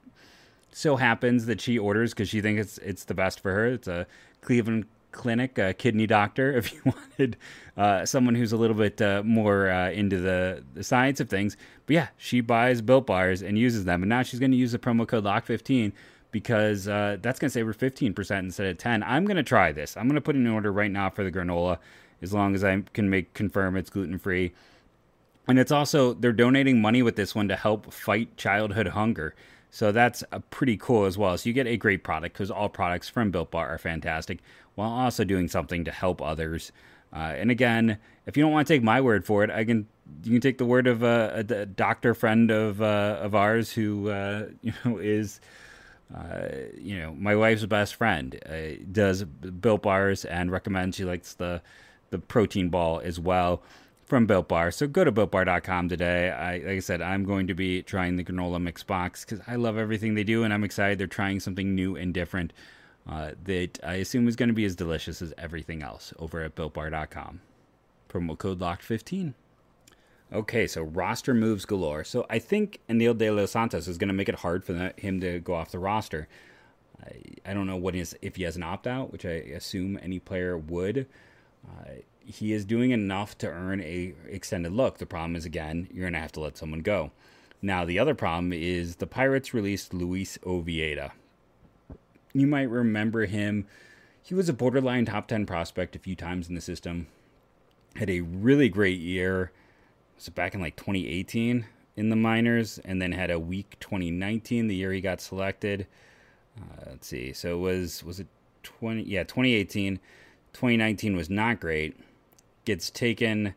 so 0.72 0.96
happens 0.96 1.46
that 1.46 1.60
she 1.60 1.78
orders 1.78 2.12
because 2.12 2.28
she 2.28 2.40
thinks 2.40 2.60
it's 2.60 2.78
it's 2.78 3.04
the 3.04 3.14
best 3.14 3.38
for 3.38 3.52
her. 3.52 3.66
It's 3.68 3.86
a 3.86 4.08
Cleveland 4.40 4.86
Clinic, 5.14 5.56
a 5.56 5.72
kidney 5.72 6.06
doctor, 6.06 6.52
if 6.56 6.72
you 6.72 6.80
wanted 6.84 7.36
uh, 7.76 8.04
someone 8.04 8.34
who's 8.34 8.52
a 8.52 8.56
little 8.56 8.76
bit 8.76 9.00
uh, 9.00 9.22
more 9.24 9.70
uh, 9.70 9.90
into 9.90 10.18
the, 10.18 10.62
the 10.74 10.84
science 10.84 11.20
of 11.20 11.30
things. 11.30 11.56
But 11.86 11.94
yeah, 11.94 12.08
she 12.18 12.42
buys 12.42 12.82
Built 12.82 13.06
Bars 13.06 13.40
and 13.40 13.58
uses 13.58 13.84
them. 13.84 14.02
And 14.02 14.10
now 14.10 14.22
she's 14.22 14.40
going 14.40 14.52
to 14.52 14.56
use 14.56 14.72
the 14.72 14.78
promo 14.78 15.08
code 15.08 15.24
LOCK15 15.24 15.92
because 16.30 16.88
uh, 16.88 17.16
that's 17.22 17.38
going 17.38 17.48
to 17.48 17.52
save 17.52 17.66
her 17.66 17.72
15% 17.72 18.38
instead 18.40 18.66
of 18.66 18.76
10 18.76 19.04
I'm 19.04 19.24
going 19.24 19.36
to 19.36 19.44
try 19.44 19.70
this. 19.70 19.96
I'm 19.96 20.08
going 20.08 20.16
to 20.16 20.20
put 20.20 20.34
in 20.34 20.46
an 20.46 20.52
order 20.52 20.72
right 20.72 20.90
now 20.90 21.08
for 21.08 21.22
the 21.22 21.30
granola 21.30 21.78
as 22.22 22.34
long 22.34 22.54
as 22.54 22.64
I 22.64 22.82
can 22.92 23.08
make 23.08 23.34
confirm 23.34 23.76
it's 23.76 23.90
gluten 23.90 24.18
free. 24.18 24.52
And 25.46 25.58
it's 25.58 25.70
also, 25.70 26.14
they're 26.14 26.32
donating 26.32 26.80
money 26.80 27.02
with 27.02 27.16
this 27.16 27.34
one 27.34 27.48
to 27.48 27.56
help 27.56 27.92
fight 27.92 28.36
childhood 28.36 28.88
hunger. 28.88 29.34
So 29.74 29.90
that's 29.90 30.22
pretty 30.50 30.76
cool 30.76 31.04
as 31.04 31.18
well. 31.18 31.36
So 31.36 31.48
you 31.48 31.52
get 31.52 31.66
a 31.66 31.76
great 31.76 32.04
product 32.04 32.34
because 32.34 32.48
all 32.48 32.68
products 32.68 33.08
from 33.08 33.32
Built 33.32 33.50
Bar 33.50 33.70
are 33.70 33.76
fantastic 33.78 34.38
while 34.76 34.88
also 34.88 35.24
doing 35.24 35.48
something 35.48 35.84
to 35.84 35.90
help 35.90 36.22
others. 36.22 36.70
Uh, 37.12 37.34
and 37.36 37.50
again, 37.50 37.98
if 38.24 38.36
you 38.36 38.44
don't 38.44 38.52
want 38.52 38.68
to 38.68 38.72
take 38.72 38.84
my 38.84 39.00
word 39.00 39.26
for 39.26 39.42
it, 39.42 39.50
I 39.50 39.64
can 39.64 39.88
you 40.22 40.30
can 40.30 40.40
take 40.40 40.58
the 40.58 40.64
word 40.64 40.86
of 40.86 41.02
a, 41.02 41.44
a 41.48 41.66
doctor 41.66 42.14
friend 42.14 42.52
of 42.52 42.80
uh, 42.80 43.18
of 43.20 43.34
ours 43.34 43.72
who 43.72 44.10
uh, 44.10 44.46
you 44.62 44.72
know 44.84 44.98
is 44.98 45.40
uh, 46.16 46.46
you 46.78 47.00
know 47.00 47.12
my 47.12 47.34
wife's 47.34 47.66
best 47.66 47.96
friend 47.96 48.38
uh, 48.48 48.80
does 48.92 49.24
Built 49.24 49.82
bars 49.82 50.24
and 50.24 50.52
recommends 50.52 50.98
she 50.98 51.04
likes 51.04 51.34
the 51.34 51.62
the 52.10 52.20
protein 52.20 52.68
ball 52.68 53.00
as 53.00 53.18
well 53.18 53.60
from 54.06 54.26
Built 54.26 54.48
Bar. 54.48 54.70
So 54.70 54.86
go 54.86 55.04
to 55.04 55.12
builtbar.com 55.12 55.88
today. 55.88 56.30
I 56.30 56.58
like 56.58 56.66
I 56.66 56.78
said, 56.80 57.02
I'm 57.02 57.24
going 57.24 57.46
to 57.46 57.54
be 57.54 57.82
trying 57.82 58.16
the 58.16 58.24
granola 58.24 58.60
mix 58.60 58.82
box 58.82 59.24
because 59.24 59.40
I 59.46 59.56
love 59.56 59.78
everything 59.78 60.14
they 60.14 60.24
do, 60.24 60.44
and 60.44 60.52
I'm 60.52 60.64
excited 60.64 60.98
they're 60.98 61.06
trying 61.06 61.40
something 61.40 61.74
new 61.74 61.96
and 61.96 62.12
different 62.12 62.52
uh, 63.08 63.32
that 63.44 63.78
I 63.82 63.94
assume 63.94 64.28
is 64.28 64.36
going 64.36 64.48
to 64.48 64.54
be 64.54 64.64
as 64.64 64.76
delicious 64.76 65.20
as 65.20 65.34
everything 65.36 65.82
else 65.82 66.12
over 66.18 66.40
at 66.42 66.54
builtbar.com. 66.54 67.40
Promo 68.08 68.38
code 68.38 68.60
locked15. 68.60 69.34
Okay, 70.32 70.66
so 70.66 70.82
roster 70.82 71.34
moves 71.34 71.64
galore. 71.64 72.02
So 72.02 72.26
I 72.30 72.38
think 72.38 72.80
Enyel 72.88 73.16
De 73.16 73.30
Los 73.30 73.52
Santos 73.52 73.88
is 73.88 73.98
going 73.98 74.08
to 74.08 74.14
make 74.14 74.28
it 74.28 74.36
hard 74.36 74.64
for 74.64 74.72
the, 74.72 74.94
him 74.96 75.20
to 75.20 75.38
go 75.40 75.54
off 75.54 75.70
the 75.70 75.78
roster. 75.78 76.28
I, 77.04 77.50
I 77.50 77.54
don't 77.54 77.66
know 77.66 77.76
what 77.76 77.94
is 77.94 78.16
if 78.22 78.36
he 78.36 78.44
has 78.44 78.56
an 78.56 78.62
opt 78.62 78.86
out, 78.86 79.12
which 79.12 79.24
I 79.24 79.30
assume 79.54 79.98
any 80.02 80.18
player 80.18 80.56
would. 80.56 81.06
Uh, 81.66 81.90
he 82.26 82.52
is 82.52 82.64
doing 82.64 82.90
enough 82.90 83.36
to 83.38 83.48
earn 83.48 83.80
a 83.80 84.14
extended 84.28 84.72
look. 84.72 84.98
The 84.98 85.06
problem 85.06 85.36
is 85.36 85.44
again, 85.44 85.88
you're 85.92 86.10
to 86.10 86.18
have 86.18 86.32
to 86.32 86.40
let 86.40 86.56
someone 86.56 86.80
go. 86.80 87.10
Now 87.62 87.84
the 87.84 87.98
other 87.98 88.14
problem 88.14 88.52
is 88.52 88.96
the 88.96 89.06
Pirates 89.06 89.54
released 89.54 89.94
Luis 89.94 90.38
Oviedo 90.46 91.10
you 92.34 92.46
might 92.46 92.68
remember 92.68 93.24
him. 93.24 93.66
He 94.22 94.34
was 94.34 94.48
a 94.48 94.52
borderline 94.52 95.06
top 95.06 95.28
10 95.28 95.46
prospect 95.46 95.96
a 95.96 96.00
few 96.00 96.16
times 96.16 96.48
in 96.48 96.54
the 96.54 96.60
system. 96.60 97.06
Had 97.96 98.10
a 98.10 98.20
really 98.20 98.68
great 98.68 98.98
year. 98.98 99.52
Was 100.16 100.28
it 100.28 100.34
back 100.34 100.54
in 100.54 100.60
like 100.60 100.76
2018 100.76 101.64
in 101.96 102.10
the 102.10 102.16
minors, 102.16 102.78
and 102.84 103.00
then 103.00 103.12
had 103.12 103.30
a 103.30 103.38
weak 103.38 103.76
2019, 103.78 104.66
the 104.66 104.74
year 104.74 104.92
he 104.92 105.00
got 105.00 105.20
selected. 105.20 105.86
Uh, 106.58 106.86
let's 106.88 107.06
see. 107.06 107.32
So 107.32 107.56
it 107.56 107.60
was 107.60 108.02
was 108.02 108.18
it 108.18 108.26
20? 108.64 109.02
Yeah, 109.02 109.22
2018. 109.22 110.00
2019 110.52 111.16
was 111.16 111.30
not 111.30 111.60
great. 111.60 111.96
Gets 112.64 112.90
taken. 112.90 113.54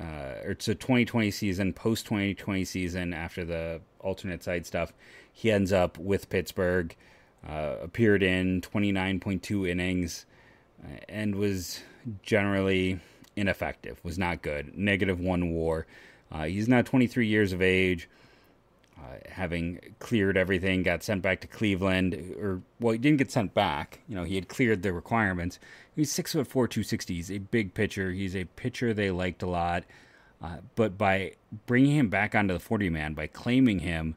Uh, 0.00 0.44
or 0.44 0.50
it's 0.52 0.68
a 0.68 0.74
2020 0.74 1.30
season, 1.32 1.72
post 1.72 2.06
2020 2.06 2.64
season, 2.64 3.12
after 3.12 3.44
the 3.44 3.80
alternate 4.00 4.44
side 4.44 4.64
stuff, 4.64 4.92
he 5.32 5.50
ends 5.50 5.72
up 5.72 5.98
with 5.98 6.30
Pittsburgh 6.30 6.94
uh, 7.46 7.74
appeared 7.82 8.22
in 8.22 8.60
29.2 8.60 9.68
innings 9.68 10.26
uh, 10.82 10.98
and 11.08 11.34
was 11.34 11.80
generally 12.22 13.00
ineffective, 13.36 14.00
was 14.02 14.18
not 14.18 14.42
good. 14.42 14.76
Negative 14.76 15.18
one 15.18 15.50
war. 15.50 15.86
Uh, 16.30 16.44
he's 16.44 16.68
now 16.68 16.82
23 16.82 17.26
years 17.26 17.52
of 17.52 17.62
age, 17.62 18.08
uh, 18.98 19.18
having 19.30 19.80
cleared 19.98 20.36
everything, 20.36 20.82
got 20.82 21.02
sent 21.02 21.22
back 21.22 21.40
to 21.40 21.46
Cleveland, 21.46 22.14
or, 22.40 22.62
well, 22.80 22.92
he 22.92 22.98
didn't 22.98 23.18
get 23.18 23.30
sent 23.30 23.54
back. 23.54 24.00
You 24.08 24.16
know, 24.16 24.24
he 24.24 24.34
had 24.34 24.48
cleared 24.48 24.82
the 24.82 24.92
requirements. 24.92 25.58
He's 25.94 26.12
6 26.12 26.32
foot 26.32 26.46
4, 26.46 26.68
260. 26.68 27.14
He's 27.14 27.30
a 27.30 27.38
big 27.38 27.74
pitcher. 27.74 28.12
He's 28.12 28.36
a 28.36 28.44
pitcher 28.44 28.92
they 28.92 29.10
liked 29.10 29.42
a 29.42 29.46
lot. 29.46 29.84
Uh, 30.42 30.58
but 30.76 30.96
by 30.96 31.32
bringing 31.66 31.96
him 31.96 32.08
back 32.08 32.34
onto 32.34 32.54
the 32.54 32.60
40 32.60 32.90
man, 32.90 33.14
by 33.14 33.26
claiming 33.26 33.80
him, 33.80 34.14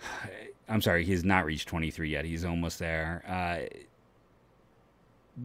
I'm 0.68 0.82
sorry, 0.82 1.04
he 1.04 1.12
has 1.12 1.24
not 1.24 1.46
reached 1.46 1.68
23 1.68 2.10
yet. 2.10 2.24
He's 2.26 2.44
almost 2.44 2.78
there. 2.78 3.24
Uh, 3.26 3.74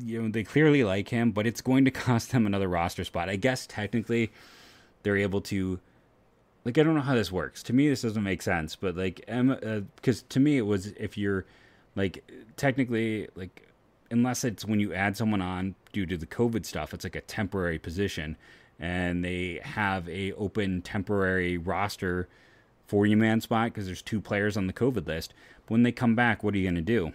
you 0.01 0.21
know, 0.21 0.29
they 0.29 0.43
clearly 0.43 0.83
like 0.83 1.09
him, 1.09 1.31
but 1.31 1.47
it's 1.47 1.61
going 1.61 1.85
to 1.85 1.91
cost 1.91 2.31
them 2.31 2.45
another 2.45 2.67
roster 2.67 3.03
spot. 3.03 3.29
I 3.29 3.35
guess 3.35 3.67
technically 3.67 4.31
they're 5.03 5.17
able 5.17 5.41
to. 5.41 5.79
Like, 6.65 6.77
I 6.77 6.83
don't 6.83 6.95
know 6.95 7.01
how 7.01 7.15
this 7.15 7.31
works. 7.31 7.61
To 7.63 7.73
me, 7.73 7.89
this 7.89 8.03
doesn't 8.03 8.23
make 8.23 8.41
sense, 8.41 8.75
but 8.75 8.95
like, 8.95 9.17
because 9.25 10.21
uh, 10.21 10.25
to 10.29 10.39
me, 10.39 10.57
it 10.57 10.65
was 10.65 10.87
if 10.97 11.17
you're 11.17 11.45
like, 11.95 12.23
technically, 12.55 13.27
like, 13.35 13.67
unless 14.09 14.43
it's 14.43 14.65
when 14.65 14.79
you 14.79 14.93
add 14.93 15.17
someone 15.17 15.41
on 15.41 15.75
due 15.91 16.05
to 16.05 16.17
the 16.17 16.25
COVID 16.25 16.65
stuff, 16.65 16.93
it's 16.93 17.03
like 17.03 17.15
a 17.15 17.21
temporary 17.21 17.79
position 17.79 18.37
and 18.79 19.23
they 19.23 19.59
have 19.63 20.07
a 20.09 20.33
open 20.33 20.81
temporary 20.81 21.57
roster 21.57 22.27
40 22.87 23.15
man 23.15 23.41
spot 23.41 23.67
because 23.67 23.85
there's 23.85 24.01
two 24.01 24.21
players 24.21 24.57
on 24.57 24.67
the 24.67 24.73
COVID 24.73 25.07
list. 25.07 25.33
But 25.65 25.71
when 25.71 25.83
they 25.83 25.91
come 25.91 26.15
back, 26.15 26.43
what 26.43 26.53
are 26.53 26.57
you 26.57 26.65
to 26.75 26.81
do? 26.81 27.13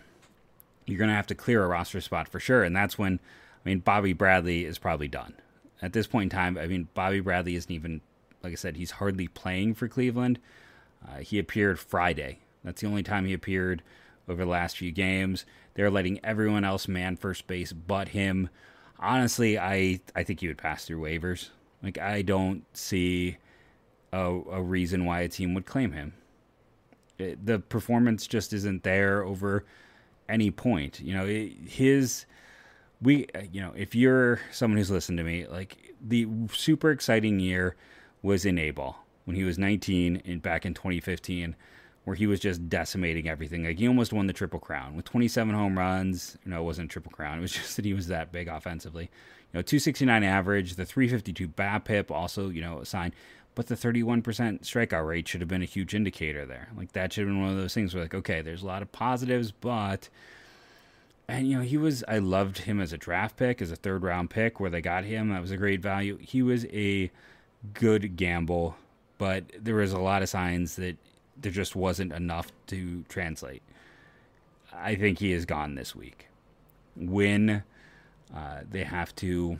You're 0.86 0.98
to 1.10 1.14
have 1.14 1.26
to 1.26 1.34
clear 1.34 1.62
a 1.62 1.68
roster 1.68 2.00
spot 2.00 2.28
for 2.28 2.40
sure. 2.40 2.64
And 2.64 2.74
that's 2.74 2.98
when, 2.98 3.20
I 3.64 3.68
mean, 3.68 3.80
Bobby 3.80 4.12
Bradley 4.12 4.64
is 4.64 4.78
probably 4.78 5.08
done. 5.08 5.34
At 5.82 5.92
this 5.92 6.06
point 6.06 6.32
in 6.32 6.36
time, 6.36 6.56
I 6.56 6.66
mean, 6.66 6.88
Bobby 6.94 7.20
Bradley 7.20 7.54
isn't 7.54 7.70
even, 7.70 8.00
like 8.42 8.52
I 8.52 8.56
said, 8.56 8.76
he's 8.76 8.92
hardly 8.92 9.28
playing 9.28 9.74
for 9.74 9.88
Cleveland. 9.88 10.38
Uh, 11.06 11.18
he 11.18 11.38
appeared 11.38 11.78
Friday. 11.78 12.40
That's 12.64 12.80
the 12.80 12.86
only 12.86 13.02
time 13.02 13.26
he 13.26 13.32
appeared 13.32 13.82
over 14.28 14.44
the 14.44 14.50
last 14.50 14.76
few 14.76 14.92
games. 14.92 15.44
They're 15.74 15.90
letting 15.90 16.20
everyone 16.24 16.64
else 16.64 16.88
man 16.88 17.16
first 17.16 17.46
base 17.46 17.72
but 17.72 18.08
him. 18.08 18.48
Honestly, 18.98 19.58
I 19.58 20.00
I 20.14 20.24
think 20.24 20.40
he 20.40 20.48
would 20.48 20.58
pass 20.58 20.84
through 20.84 21.00
waivers. 21.00 21.50
Like 21.82 21.98
I 21.98 22.22
don't 22.22 22.64
see 22.76 23.38
a, 24.12 24.40
a 24.50 24.62
reason 24.62 25.04
why 25.04 25.20
a 25.20 25.28
team 25.28 25.54
would 25.54 25.66
claim 25.66 25.92
him. 25.92 26.14
It, 27.18 27.44
the 27.44 27.58
performance 27.58 28.26
just 28.26 28.52
isn't 28.52 28.82
there 28.82 29.22
over 29.22 29.64
any 30.28 30.50
point. 30.50 31.00
You 31.00 31.14
know, 31.14 31.26
it, 31.26 31.52
his 31.68 32.26
we 33.00 33.26
you 33.52 33.60
know 33.60 33.72
if 33.76 33.94
you're 33.94 34.40
someone 34.50 34.78
who's 34.78 34.90
listened 34.90 35.18
to 35.18 35.24
me, 35.24 35.46
like 35.46 35.94
the 36.00 36.26
super 36.52 36.90
exciting 36.90 37.38
year 37.40 37.76
was 38.22 38.44
in 38.44 38.58
A 38.58 38.70
ball 38.70 39.04
when 39.24 39.36
he 39.36 39.44
was 39.44 39.58
19 39.58 40.22
and 40.24 40.40
back 40.42 40.64
in 40.64 40.74
2015, 40.74 41.54
where 42.04 42.16
he 42.16 42.26
was 42.26 42.40
just 42.40 42.68
decimating 42.68 43.28
everything. 43.28 43.64
Like 43.64 43.78
he 43.78 43.86
almost 43.86 44.12
won 44.12 44.26
the 44.26 44.32
triple 44.32 44.58
crown 44.58 44.96
with 44.96 45.04
27 45.04 45.54
home 45.54 45.78
runs. 45.78 46.38
No, 46.44 46.60
it 46.60 46.64
wasn't 46.64 46.90
triple 46.90 47.12
crown. 47.12 47.38
It 47.38 47.42
was 47.42 47.52
just 47.52 47.76
that 47.76 47.84
he 47.84 47.94
was 47.94 48.08
that 48.08 48.32
big 48.32 48.48
offensively. 48.48 49.10
You 49.52 49.58
know, 49.58 49.62
269 49.62 50.22
average, 50.24 50.74
the 50.74 50.84
352 50.84 51.48
BABIP 51.48 52.10
also, 52.10 52.48
you 52.48 52.60
know, 52.60 52.78
a 52.78 52.86
sign. 52.86 53.12
But 53.54 53.66
the 53.66 53.74
31% 53.74 54.22
strikeout 54.22 55.06
rate 55.06 55.26
should 55.26 55.40
have 55.40 55.48
been 55.48 55.62
a 55.62 55.66
huge 55.66 55.94
indicator 55.94 56.46
there. 56.46 56.68
Like 56.76 56.92
that 56.92 57.12
should 57.12 57.26
have 57.26 57.28
been 57.28 57.42
one 57.42 57.50
of 57.50 57.56
those 57.56 57.74
things 57.74 57.94
where 57.94 58.04
like, 58.04 58.14
okay, 58.14 58.40
there's 58.40 58.62
a 58.62 58.66
lot 58.66 58.82
of 58.82 58.92
positives, 58.92 59.50
but 59.50 60.08
and 61.28 61.46
you 61.46 61.58
know, 61.58 61.62
he 61.62 61.76
was 61.76 62.02
I 62.08 62.18
loved 62.18 62.58
him 62.58 62.80
as 62.80 62.92
a 62.92 62.98
draft 62.98 63.36
pick, 63.36 63.60
as 63.60 63.70
a 63.70 63.76
third 63.76 64.02
round 64.02 64.30
pick 64.30 64.60
where 64.60 64.70
they 64.70 64.80
got 64.80 65.04
him. 65.04 65.28
That 65.28 65.42
was 65.42 65.50
a 65.50 65.56
great 65.56 65.82
value. 65.82 66.16
He 66.18 66.42
was 66.42 66.64
a 66.66 67.10
good 67.74 68.16
gamble, 68.16 68.76
but 69.18 69.44
there 69.58 69.76
was 69.76 69.92
a 69.92 69.98
lot 69.98 70.22
of 70.22 70.28
signs 70.28 70.76
that 70.76 70.96
there 71.36 71.52
just 71.52 71.76
wasn't 71.76 72.12
enough 72.12 72.50
to 72.68 73.04
translate. 73.08 73.62
I 74.72 74.94
think 74.94 75.18
he 75.18 75.32
is 75.32 75.44
gone 75.44 75.74
this 75.74 75.94
week. 75.94 76.28
When 76.96 77.62
uh, 78.34 78.60
they 78.68 78.84
have 78.84 79.14
to 79.16 79.58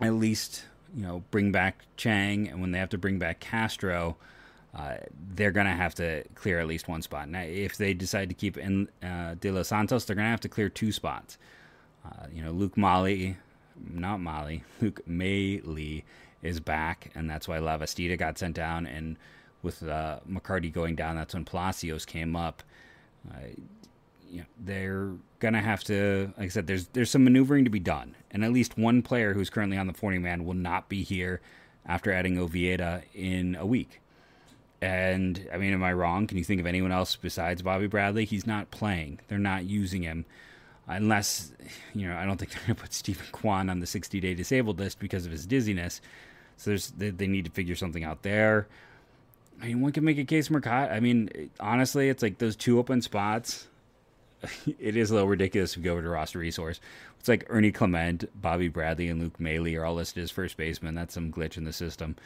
at 0.00 0.14
least 0.14 0.64
you 0.94 1.02
know 1.02 1.24
bring 1.30 1.52
back 1.52 1.84
Chang, 1.96 2.48
and 2.48 2.60
when 2.60 2.72
they 2.72 2.78
have 2.78 2.90
to 2.90 2.98
bring 2.98 3.18
back 3.18 3.40
Castro, 3.40 4.16
uh, 4.76 4.96
they're 5.34 5.52
to 5.66 5.72
have 5.72 5.94
to 5.96 6.24
clear 6.34 6.58
at 6.58 6.66
least 6.66 6.88
one 6.88 7.02
spot. 7.02 7.28
Now, 7.28 7.42
if 7.42 7.76
they 7.76 7.94
decide 7.94 8.28
to 8.28 8.34
keep 8.34 8.56
in 8.56 8.88
uh, 9.02 9.34
De 9.40 9.50
Los 9.50 9.68
Santos, 9.68 10.04
they're 10.04 10.16
to 10.26 10.30
have 10.30 10.40
to 10.40 10.48
clear 10.48 10.68
two 10.68 10.92
spots. 10.92 11.38
Uh, 12.04 12.26
you 12.32 12.42
know, 12.42 12.50
Luke 12.50 12.76
Molly, 12.76 13.36
not 13.90 14.20
Molly, 14.20 14.64
Luke 14.80 15.06
Maile 15.06 16.02
is 16.44 16.60
back, 16.60 17.10
and 17.14 17.28
that's 17.28 17.48
why 17.48 17.58
Lavastida 17.58 18.16
got 18.16 18.38
sent 18.38 18.54
down. 18.54 18.86
And 18.86 19.16
with 19.62 19.82
uh, 19.82 20.20
McCarthy 20.26 20.70
going 20.70 20.94
down, 20.94 21.16
that's 21.16 21.34
when 21.34 21.44
Palacios 21.44 22.04
came 22.04 22.36
up. 22.36 22.62
Uh, 23.28 23.48
you 24.30 24.40
know, 24.40 24.46
they're 24.58 25.10
gonna 25.40 25.62
have 25.62 25.82
to, 25.84 26.32
like 26.36 26.46
I 26.46 26.48
said, 26.48 26.66
there's 26.66 26.88
there's 26.88 27.10
some 27.10 27.24
maneuvering 27.24 27.64
to 27.64 27.70
be 27.70 27.80
done, 27.80 28.14
and 28.30 28.44
at 28.44 28.52
least 28.52 28.78
one 28.78 29.02
player 29.02 29.32
who's 29.32 29.50
currently 29.50 29.78
on 29.78 29.86
the 29.86 29.92
40 29.92 30.18
man 30.18 30.44
will 30.44 30.54
not 30.54 30.88
be 30.88 31.02
here 31.02 31.40
after 31.86 32.12
adding 32.12 32.38
Oviedo 32.38 33.02
in 33.14 33.56
a 33.56 33.66
week. 33.66 34.00
And 34.80 35.48
I 35.52 35.56
mean, 35.56 35.72
am 35.72 35.82
I 35.82 35.92
wrong? 35.92 36.26
Can 36.26 36.36
you 36.36 36.44
think 36.44 36.60
of 36.60 36.66
anyone 36.66 36.92
else 36.92 37.16
besides 37.16 37.62
Bobby 37.62 37.86
Bradley? 37.86 38.26
He's 38.26 38.46
not 38.46 38.70
playing. 38.70 39.20
They're 39.28 39.38
not 39.38 39.64
using 39.64 40.02
him. 40.02 40.26
Unless, 40.86 41.52
you 41.94 42.06
know, 42.06 42.16
I 42.16 42.26
don't 42.26 42.36
think 42.36 42.52
they're 42.52 42.62
going 42.66 42.76
to 42.76 42.82
put 42.82 42.92
Steven 42.92 43.24
Kwan 43.32 43.70
on 43.70 43.80
the 43.80 43.86
60 43.86 44.20
day 44.20 44.34
disabled 44.34 44.78
list 44.78 44.98
because 44.98 45.24
of 45.24 45.32
his 45.32 45.46
dizziness. 45.46 46.02
So 46.56 46.70
there's, 46.70 46.90
they, 46.90 47.10
they 47.10 47.26
need 47.26 47.44
to 47.44 47.50
figure 47.50 47.74
something 47.74 48.04
out 48.04 48.22
there. 48.22 48.66
I 49.62 49.68
mean, 49.68 49.80
one 49.80 49.92
can 49.92 50.04
make 50.04 50.18
a 50.18 50.24
case 50.24 50.50
Mercado. 50.50 50.92
I 50.92 51.00
mean, 51.00 51.50
honestly, 51.60 52.08
it's 52.08 52.22
like 52.22 52.38
those 52.38 52.56
two 52.56 52.78
open 52.78 53.02
spots. 53.02 53.68
it 54.78 54.96
is 54.96 55.10
a 55.10 55.14
little 55.14 55.28
ridiculous 55.28 55.74
to 55.74 55.80
go 55.80 55.92
over 55.92 56.02
to 56.02 56.08
roster 56.08 56.38
resource. 56.38 56.80
It's 57.18 57.28
like 57.28 57.46
Ernie 57.48 57.72
Clement, 57.72 58.28
Bobby 58.40 58.68
Bradley, 58.68 59.08
and 59.08 59.20
Luke 59.20 59.40
Maile 59.40 59.76
are 59.76 59.84
all 59.84 59.94
listed 59.94 60.22
as 60.22 60.30
first 60.30 60.56
baseman. 60.56 60.94
That's 60.94 61.14
some 61.14 61.32
glitch 61.32 61.56
in 61.56 61.64
the 61.64 61.72
system. 61.72 62.16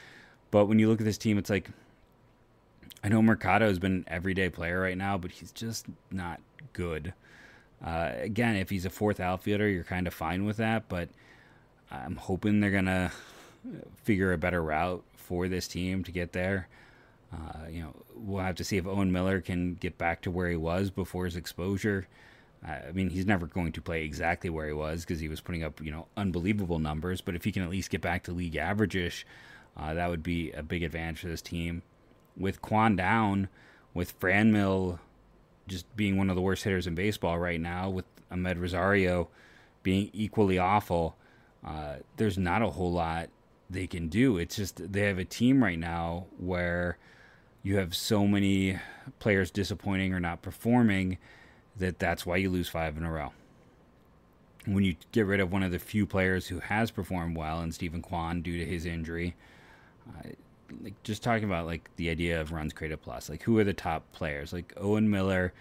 But 0.50 0.66
when 0.66 0.78
you 0.78 0.88
look 0.88 1.00
at 1.00 1.04
this 1.04 1.18
team, 1.18 1.38
it's 1.38 1.50
like 1.50 1.70
I 3.02 3.08
know 3.08 3.22
Mercado 3.22 3.68
has 3.68 3.78
been 3.78 3.92
an 3.92 4.04
everyday 4.08 4.48
player 4.48 4.80
right 4.80 4.98
now, 4.98 5.18
but 5.18 5.30
he's 5.30 5.52
just 5.52 5.86
not 6.10 6.40
good. 6.72 7.12
Uh, 7.84 8.10
again, 8.16 8.56
if 8.56 8.70
he's 8.70 8.84
a 8.84 8.90
fourth 8.90 9.20
outfielder, 9.20 9.68
you're 9.68 9.84
kind 9.84 10.06
of 10.06 10.14
fine 10.14 10.44
with 10.44 10.56
that, 10.56 10.88
but 10.88 11.08
I'm 11.90 12.16
hoping 12.16 12.60
they're 12.60 12.70
gonna 12.70 13.12
figure 14.02 14.32
a 14.32 14.38
better 14.38 14.62
route 14.62 15.04
for 15.14 15.48
this 15.48 15.68
team 15.68 16.04
to 16.04 16.12
get 16.12 16.32
there. 16.32 16.68
Uh, 17.32 17.68
you 17.70 17.80
know, 17.82 17.94
we'll 18.14 18.42
have 18.42 18.54
to 18.56 18.64
see 18.64 18.78
if 18.78 18.86
Owen 18.86 19.12
Miller 19.12 19.40
can 19.40 19.74
get 19.74 19.98
back 19.98 20.22
to 20.22 20.30
where 20.30 20.48
he 20.48 20.56
was 20.56 20.90
before 20.90 21.26
his 21.26 21.36
exposure. 21.36 22.06
I 22.66 22.90
mean, 22.92 23.10
he's 23.10 23.26
never 23.26 23.46
going 23.46 23.72
to 23.72 23.80
play 23.80 24.04
exactly 24.04 24.50
where 24.50 24.66
he 24.66 24.72
was 24.72 25.04
because 25.04 25.20
he 25.20 25.28
was 25.28 25.40
putting 25.40 25.62
up, 25.62 25.80
you 25.80 25.90
know, 25.90 26.06
unbelievable 26.16 26.78
numbers. 26.78 27.20
But 27.20 27.34
if 27.34 27.44
he 27.44 27.52
can 27.52 27.62
at 27.62 27.70
least 27.70 27.90
get 27.90 28.00
back 28.00 28.24
to 28.24 28.32
league 28.32 28.56
average-ish, 28.56 29.26
uh, 29.76 29.94
that 29.94 30.10
would 30.10 30.22
be 30.22 30.50
a 30.52 30.62
big 30.62 30.82
advantage 30.82 31.20
for 31.20 31.28
this 31.28 31.42
team 31.42 31.82
with 32.36 32.62
Kwan 32.62 32.96
down, 32.96 33.48
with 33.94 34.18
Franmil 34.18 34.98
just 35.68 35.94
being 35.96 36.16
one 36.16 36.30
of 36.30 36.36
the 36.36 36.42
worst 36.42 36.64
hitters 36.64 36.86
in 36.86 36.94
baseball 36.94 37.38
right 37.38 37.60
now, 37.60 37.90
with 37.90 38.06
Amed 38.32 38.58
Rosario 38.58 39.28
being 39.82 40.10
equally 40.12 40.58
awful, 40.58 41.16
uh, 41.64 41.96
there's 42.16 42.38
not 42.38 42.62
a 42.62 42.70
whole 42.70 42.92
lot 42.92 43.28
they 43.70 43.86
can 43.86 44.08
do. 44.08 44.38
It's 44.38 44.56
just 44.56 44.92
they 44.92 45.02
have 45.02 45.18
a 45.18 45.24
team 45.24 45.62
right 45.62 45.78
now 45.78 46.26
where 46.38 46.98
you 47.62 47.76
have 47.76 47.94
so 47.94 48.26
many 48.26 48.78
players 49.18 49.50
disappointing 49.50 50.14
or 50.14 50.20
not 50.20 50.42
performing 50.42 51.18
that 51.76 51.98
that's 51.98 52.24
why 52.24 52.36
you 52.36 52.50
lose 52.50 52.68
five 52.68 52.96
in 52.96 53.04
a 53.04 53.12
row. 53.12 53.32
When 54.66 54.84
you 54.84 54.96
get 55.12 55.26
rid 55.26 55.40
of 55.40 55.52
one 55.52 55.62
of 55.62 55.70
the 55.70 55.78
few 55.78 56.06
players 56.06 56.48
who 56.48 56.60
has 56.60 56.90
performed 56.90 57.36
well, 57.36 57.60
and 57.60 57.74
Steven 57.74 58.02
Kwan 58.02 58.42
due 58.42 58.58
to 58.58 58.64
his 58.64 58.84
injury, 58.84 59.34
uh, 60.08 60.28
like 60.82 61.02
just 61.02 61.22
talking 61.22 61.44
about 61.44 61.66
like 61.66 61.88
the 61.96 62.10
idea 62.10 62.40
of 62.40 62.52
runs 62.52 62.72
created 62.72 63.00
plus. 63.00 63.28
Like 63.28 63.42
who 63.42 63.58
are 63.58 63.64
the 63.64 63.72
top 63.72 64.10
players? 64.12 64.52
Like 64.52 64.74
Owen 64.76 65.10
Miller, 65.10 65.52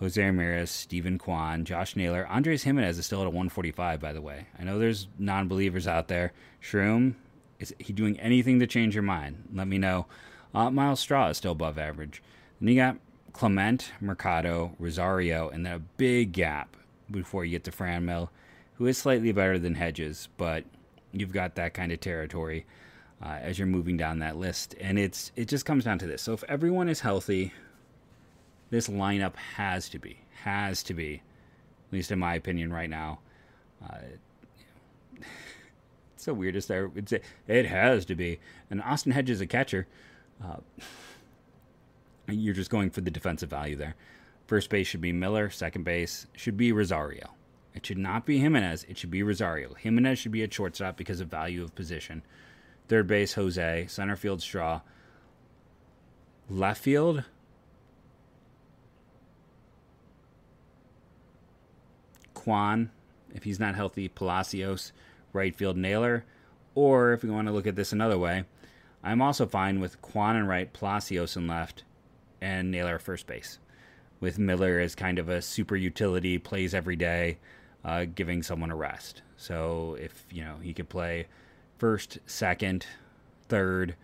Jose 0.00 0.22
Ramirez, 0.22 0.70
Steven 0.70 1.18
Kwan, 1.18 1.64
Josh 1.64 1.96
Naylor, 1.96 2.26
Andres 2.26 2.64
Gimenez 2.64 2.98
is 2.98 3.06
still 3.06 3.20
at 3.20 3.26
a 3.26 3.30
145. 3.30 4.00
By 4.00 4.12
the 4.12 4.20
way, 4.20 4.46
I 4.58 4.64
know 4.64 4.78
there's 4.78 5.08
non-believers 5.18 5.86
out 5.86 6.08
there. 6.08 6.32
Shroom, 6.62 7.14
is 7.58 7.74
he 7.78 7.92
doing 7.92 8.18
anything 8.20 8.60
to 8.60 8.66
change 8.66 8.94
your 8.94 9.02
mind? 9.02 9.48
Let 9.52 9.68
me 9.68 9.78
know. 9.78 10.06
Uh, 10.54 10.70
Myles 10.70 11.00
Straw 11.00 11.28
is 11.28 11.36
still 11.36 11.52
above 11.52 11.78
average. 11.78 12.22
Then 12.60 12.68
you 12.68 12.76
got 12.76 12.96
Clement, 13.32 13.92
Mercado, 14.00 14.74
Rosario, 14.78 15.48
and 15.48 15.66
then 15.66 15.72
a 15.74 15.78
big 15.78 16.32
gap 16.32 16.76
before 17.10 17.44
you 17.44 17.52
get 17.52 17.64
to 17.64 17.70
Franmil, 17.70 18.30
who 18.74 18.86
is 18.86 18.98
slightly 18.98 19.32
better 19.32 19.58
than 19.58 19.74
Hedges, 19.74 20.28
but 20.36 20.64
you've 21.12 21.32
got 21.32 21.54
that 21.54 21.74
kind 21.74 21.92
of 21.92 22.00
territory 22.00 22.66
uh, 23.22 23.38
as 23.40 23.58
you're 23.58 23.66
moving 23.66 23.96
down 23.96 24.18
that 24.20 24.36
list. 24.36 24.74
And 24.80 24.98
it's 24.98 25.32
it 25.36 25.48
just 25.48 25.64
comes 25.64 25.84
down 25.84 25.98
to 26.00 26.06
this. 26.06 26.22
So 26.22 26.32
if 26.32 26.44
everyone 26.44 26.88
is 26.88 27.00
healthy, 27.00 27.52
this 28.70 28.88
lineup 28.88 29.36
has 29.36 29.88
to 29.90 29.98
be 29.98 30.20
has 30.42 30.82
to 30.84 30.94
be, 30.94 31.14
at 31.14 31.92
least 31.92 32.12
in 32.12 32.18
my 32.18 32.34
opinion, 32.34 32.72
right 32.72 32.90
now. 32.90 33.18
Uh, 33.82 33.98
it's 36.16 36.24
so 36.24 36.32
weird 36.32 36.54
to 36.54 36.62
start. 36.62 36.92
It's 36.96 37.12
it 37.12 37.66
has 37.66 38.06
to 38.06 38.14
be. 38.14 38.40
And 38.70 38.82
Austin 38.82 39.12
Hedge 39.12 39.28
is 39.28 39.42
a 39.42 39.46
catcher. 39.46 39.86
Uh, 40.42 40.56
you're 42.26 42.54
just 42.54 42.70
going 42.70 42.88
for 42.88 43.02
the 43.02 43.10
defensive 43.10 43.50
value 43.50 43.76
there. 43.76 43.94
First 44.46 44.70
base 44.70 44.86
should 44.86 45.02
be 45.02 45.12
Miller. 45.12 45.50
Second 45.50 45.84
base 45.84 46.26
should 46.34 46.56
be 46.56 46.72
Rosario. 46.72 47.34
It 47.74 47.84
should 47.84 47.98
not 47.98 48.24
be 48.24 48.38
Gimenez. 48.38 48.84
It 48.88 48.96
should 48.96 49.10
be 49.10 49.22
Rosario. 49.22 49.74
Gimenez 49.74 50.18
should 50.18 50.32
be 50.32 50.42
at 50.42 50.54
shortstop 50.54 50.96
because 50.96 51.20
of 51.20 51.28
value 51.28 51.62
of 51.62 51.74
position. 51.74 52.22
Third 52.88 53.06
base, 53.06 53.34
Jose. 53.34 53.86
Center 53.88 54.16
field, 54.16 54.40
Straw. 54.40 54.80
Left 56.48 56.80
field, 56.80 57.24
Kwan, 62.32 62.90
if 63.34 63.42
he's 63.42 63.58
not 63.58 63.74
healthy, 63.74 64.06
Palacios, 64.08 64.92
right 65.36 65.54
field, 65.54 65.76
Naylor. 65.76 66.24
Or 66.74 67.12
if 67.12 67.22
we 67.22 67.30
want 67.30 67.48
to 67.48 67.52
look 67.52 67.66
at 67.66 67.76
this 67.76 67.92
another 67.92 68.18
way, 68.18 68.44
I'm 69.02 69.22
also 69.22 69.46
fine 69.46 69.80
with 69.80 70.02
Kwan 70.02 70.36
and 70.36 70.48
right, 70.48 70.72
Palacios 70.72 71.36
and 71.36 71.46
left, 71.46 71.84
and 72.40 72.70
Naylor 72.70 72.98
first 72.98 73.26
base. 73.26 73.58
With 74.18 74.38
Miller 74.38 74.80
as 74.80 74.94
kind 74.94 75.18
of 75.18 75.28
a 75.28 75.40
super 75.40 75.76
utility, 75.76 76.38
plays 76.38 76.74
every 76.74 76.96
day, 76.96 77.38
uh, 77.84 78.06
giving 78.12 78.42
someone 78.42 78.70
a 78.70 78.76
rest. 78.76 79.22
So 79.36 79.96
if 80.00 80.24
you 80.30 80.42
know 80.42 80.56
he 80.60 80.74
could 80.74 80.88
play 80.88 81.26
first, 81.78 82.18
second, 82.26 82.86
third. 83.48 83.94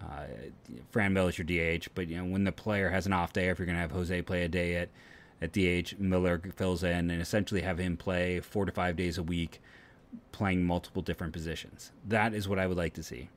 Uh, 0.00 0.26
Franmil 0.92 1.28
is 1.28 1.38
your 1.38 1.46
DH, 1.46 1.88
but 1.94 2.08
you 2.08 2.18
know 2.18 2.24
when 2.24 2.44
the 2.44 2.52
player 2.52 2.90
has 2.90 3.06
an 3.06 3.12
off 3.12 3.32
day, 3.32 3.48
if 3.48 3.58
you're 3.58 3.66
going 3.66 3.76
to 3.76 3.80
have 3.80 3.90
Jose 3.90 4.22
play 4.22 4.42
a 4.42 4.48
day 4.48 4.76
at 4.76 4.90
at 5.40 5.52
DH, 5.52 5.98
Miller 5.98 6.40
fills 6.54 6.82
in 6.82 7.10
and 7.10 7.20
essentially 7.20 7.60
have 7.60 7.78
him 7.78 7.96
play 7.96 8.40
four 8.40 8.64
to 8.64 8.72
five 8.72 8.96
days 8.96 9.18
a 9.18 9.22
week, 9.22 9.60
playing 10.32 10.64
multiple 10.64 11.02
different 11.02 11.32
positions. 11.32 11.92
That 12.06 12.34
is 12.34 12.48
what 12.48 12.58
I 12.58 12.66
would 12.66 12.76
like 12.76 12.94
to 12.94 13.02
see. 13.02 13.28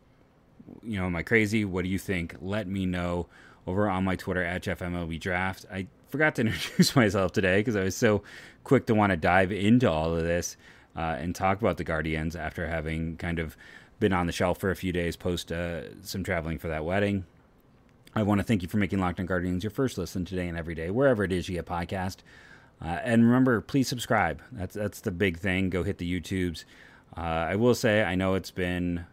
You 0.84 1.00
know, 1.00 1.06
am 1.06 1.16
I 1.16 1.24
crazy? 1.24 1.66
What 1.66 1.84
do 1.84 1.90
you 1.90 2.00
think? 2.00 2.36
Let 2.42 2.68
me 2.68 2.86
know 2.86 3.28
over 3.66 3.90
on 3.90 4.04
my 4.04 4.16
Twitter 4.16 4.44
at 4.44 4.64
Jeff 4.64 4.80
JeffMLB 4.80 5.20
Draft. 5.20 5.66
I 5.72 5.88
forgot 6.10 6.36
to 6.36 6.42
introduce 6.48 6.96
myself 6.96 7.32
today 7.32 7.60
because 7.60 7.76
I 7.76 7.84
was 7.84 7.96
so 7.96 8.24
quick 8.64 8.86
to 8.88 8.96
want 8.96 9.12
to 9.12 9.18
dive 9.18 9.52
into 9.52 9.90
all 9.90 10.16
of 10.16 10.24
this 10.24 10.58
uh, 10.96 11.18
and 11.20 11.34
talk 11.34 11.62
about 11.62 11.78
the 11.78 11.84
Guardians 11.84 12.36
after 12.36 12.68
having 12.68 13.18
kind 13.18 13.40
of 13.40 13.56
been 14.00 14.14
on 14.14 14.28
the 14.28 14.32
shelf 14.32 14.58
for 14.60 14.72
a 14.72 14.76
few 14.76 14.92
days 14.92 15.16
post 15.16 15.52
uh, 15.52 16.04
some 16.04 16.24
traveling 16.24 16.58
for 16.58 16.68
that 16.68 16.86
wedding. 16.86 17.26
I 18.16 18.24
want 18.24 18.40
to 18.40 18.44
thank 18.44 18.64
you 18.64 18.68
for 18.68 18.78
making 18.78 19.00
Locked 19.00 19.20
On 19.20 19.26
Guardians 19.26 19.64
your 19.64 19.72
first 19.72 19.98
listen 19.98 20.26
today 20.26 20.48
and 20.48 20.58
every 20.58 20.74
day, 20.74 20.90
wherever 20.90 21.24
it 21.24 21.32
is 21.32 21.48
you 21.48 21.56
get 21.56 21.66
podcast. 21.66 22.18
Uh, 22.82 23.00
and 23.04 23.26
remember, 23.26 23.60
please 23.62 23.88
subscribe. 23.88 24.42
That's 24.52 24.76
that's 24.76 25.02
the 25.02 25.12
big 25.12 25.38
thing. 25.40 25.70
Go 25.70 25.84
hit 25.84 25.98
the 25.98 26.20
YouTubes. 26.22 26.64
Uh, 27.18 27.22
I 27.22 27.56
will 27.56 27.76
say, 27.76 28.04
I 28.04 28.16
know 28.16 28.36
it's 28.36 28.52
been. 28.52 29.06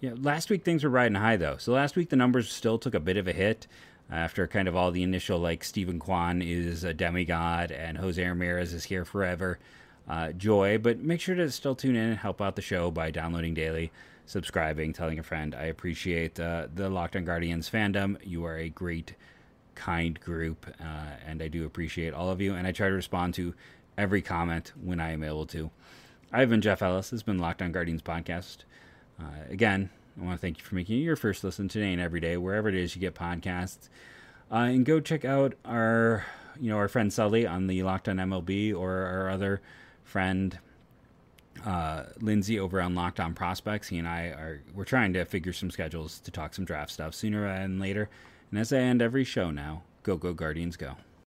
Yeah, 0.00 0.12
last 0.16 0.48
week 0.50 0.64
things 0.64 0.84
were 0.84 0.90
riding 0.90 1.16
high 1.16 1.36
though. 1.36 1.56
So 1.56 1.72
last 1.72 1.96
week 1.96 2.10
the 2.10 2.16
numbers 2.16 2.50
still 2.52 2.78
took 2.78 2.94
a 2.94 3.00
bit 3.00 3.16
of 3.16 3.26
a 3.26 3.32
hit. 3.32 3.66
after 4.10 4.46
kind 4.46 4.68
of 4.68 4.76
all 4.76 4.90
the 4.90 5.02
initial 5.02 5.38
like 5.38 5.64
Steven 5.64 5.98
Kwan 5.98 6.40
is 6.40 6.84
a 6.84 6.94
demigod 6.94 7.70
and 7.70 7.98
Jose 7.98 8.24
Ramirez 8.24 8.72
is 8.72 8.84
here 8.84 9.04
forever 9.04 9.58
uh, 10.08 10.32
joy. 10.32 10.78
But 10.78 10.98
make 11.00 11.20
sure 11.20 11.34
to 11.34 11.50
still 11.50 11.74
tune 11.74 11.96
in 11.96 12.10
and 12.10 12.18
help 12.18 12.40
out 12.40 12.56
the 12.56 12.62
show 12.62 12.90
by 12.90 13.10
downloading 13.10 13.54
daily, 13.54 13.92
subscribing, 14.26 14.92
telling 14.92 15.18
a 15.18 15.22
friend. 15.22 15.54
I 15.54 15.64
appreciate 15.64 16.40
uh, 16.40 16.68
the 16.74 16.88
Locked 16.88 17.16
On 17.16 17.24
Guardians 17.24 17.68
fandom. 17.68 18.16
You 18.24 18.44
are 18.44 18.56
a 18.56 18.68
great, 18.68 19.14
kind 19.78 20.18
group, 20.20 20.66
uh, 20.80 21.10
and 21.26 21.40
I 21.40 21.48
do 21.48 21.64
appreciate 21.64 22.12
all 22.12 22.30
of 22.30 22.40
you. 22.40 22.54
And 22.54 22.66
I 22.66 22.72
try 22.72 22.88
to 22.88 22.94
respond 22.94 23.34
to 23.34 23.54
every 23.96 24.20
comment 24.20 24.72
when 24.82 25.00
I 25.00 25.12
am 25.12 25.22
able 25.22 25.46
to. 25.46 25.70
I've 26.32 26.50
been 26.50 26.60
Jeff 26.60 26.82
Ellis. 26.82 27.06
This 27.06 27.20
has 27.20 27.22
been 27.22 27.38
Locked 27.38 27.62
On 27.62 27.72
Guardians 27.72 28.02
podcast. 28.02 28.58
Uh, 29.18 29.24
again, 29.48 29.88
I 30.20 30.24
want 30.24 30.36
to 30.36 30.40
thank 30.40 30.58
you 30.58 30.64
for 30.64 30.74
making 30.74 30.98
your 31.00 31.16
first 31.16 31.42
listen 31.44 31.68
today 31.68 31.92
and 31.92 32.00
every 32.00 32.20
day, 32.20 32.36
wherever 32.36 32.68
it 32.68 32.74
is 32.74 32.94
you 32.94 33.00
get 33.00 33.14
podcasts. 33.14 33.88
Uh, 34.50 34.56
and 34.56 34.84
go 34.84 35.00
check 35.00 35.24
out 35.24 35.54
our, 35.64 36.26
you 36.60 36.70
know, 36.70 36.76
our 36.76 36.88
friend 36.88 37.12
Sully 37.12 37.46
on 37.46 37.66
the 37.66 37.82
Locked 37.82 38.08
On 38.08 38.16
MLB 38.16 38.74
or 38.74 38.90
our 38.90 39.30
other 39.30 39.60
friend 40.04 40.58
uh, 41.64 42.04
Lindsay 42.20 42.58
over 42.58 42.80
on 42.80 42.94
Locked 42.94 43.20
On 43.20 43.34
Prospects. 43.34 43.88
He 43.88 43.98
and 43.98 44.08
I 44.08 44.26
are 44.26 44.62
we're 44.74 44.84
trying 44.84 45.12
to 45.14 45.24
figure 45.24 45.52
some 45.52 45.70
schedules 45.70 46.18
to 46.20 46.30
talk 46.30 46.54
some 46.54 46.64
draft 46.64 46.92
stuff 46.92 47.14
sooner 47.14 47.46
than 47.46 47.78
later. 47.78 48.08
And 48.50 48.58
as 48.58 48.72
I 48.72 48.78
end 48.78 49.02
every 49.02 49.24
show 49.24 49.50
now, 49.50 49.82
go 50.02 50.16
go 50.16 50.32
Guardians 50.32 50.76
go. 50.76 50.96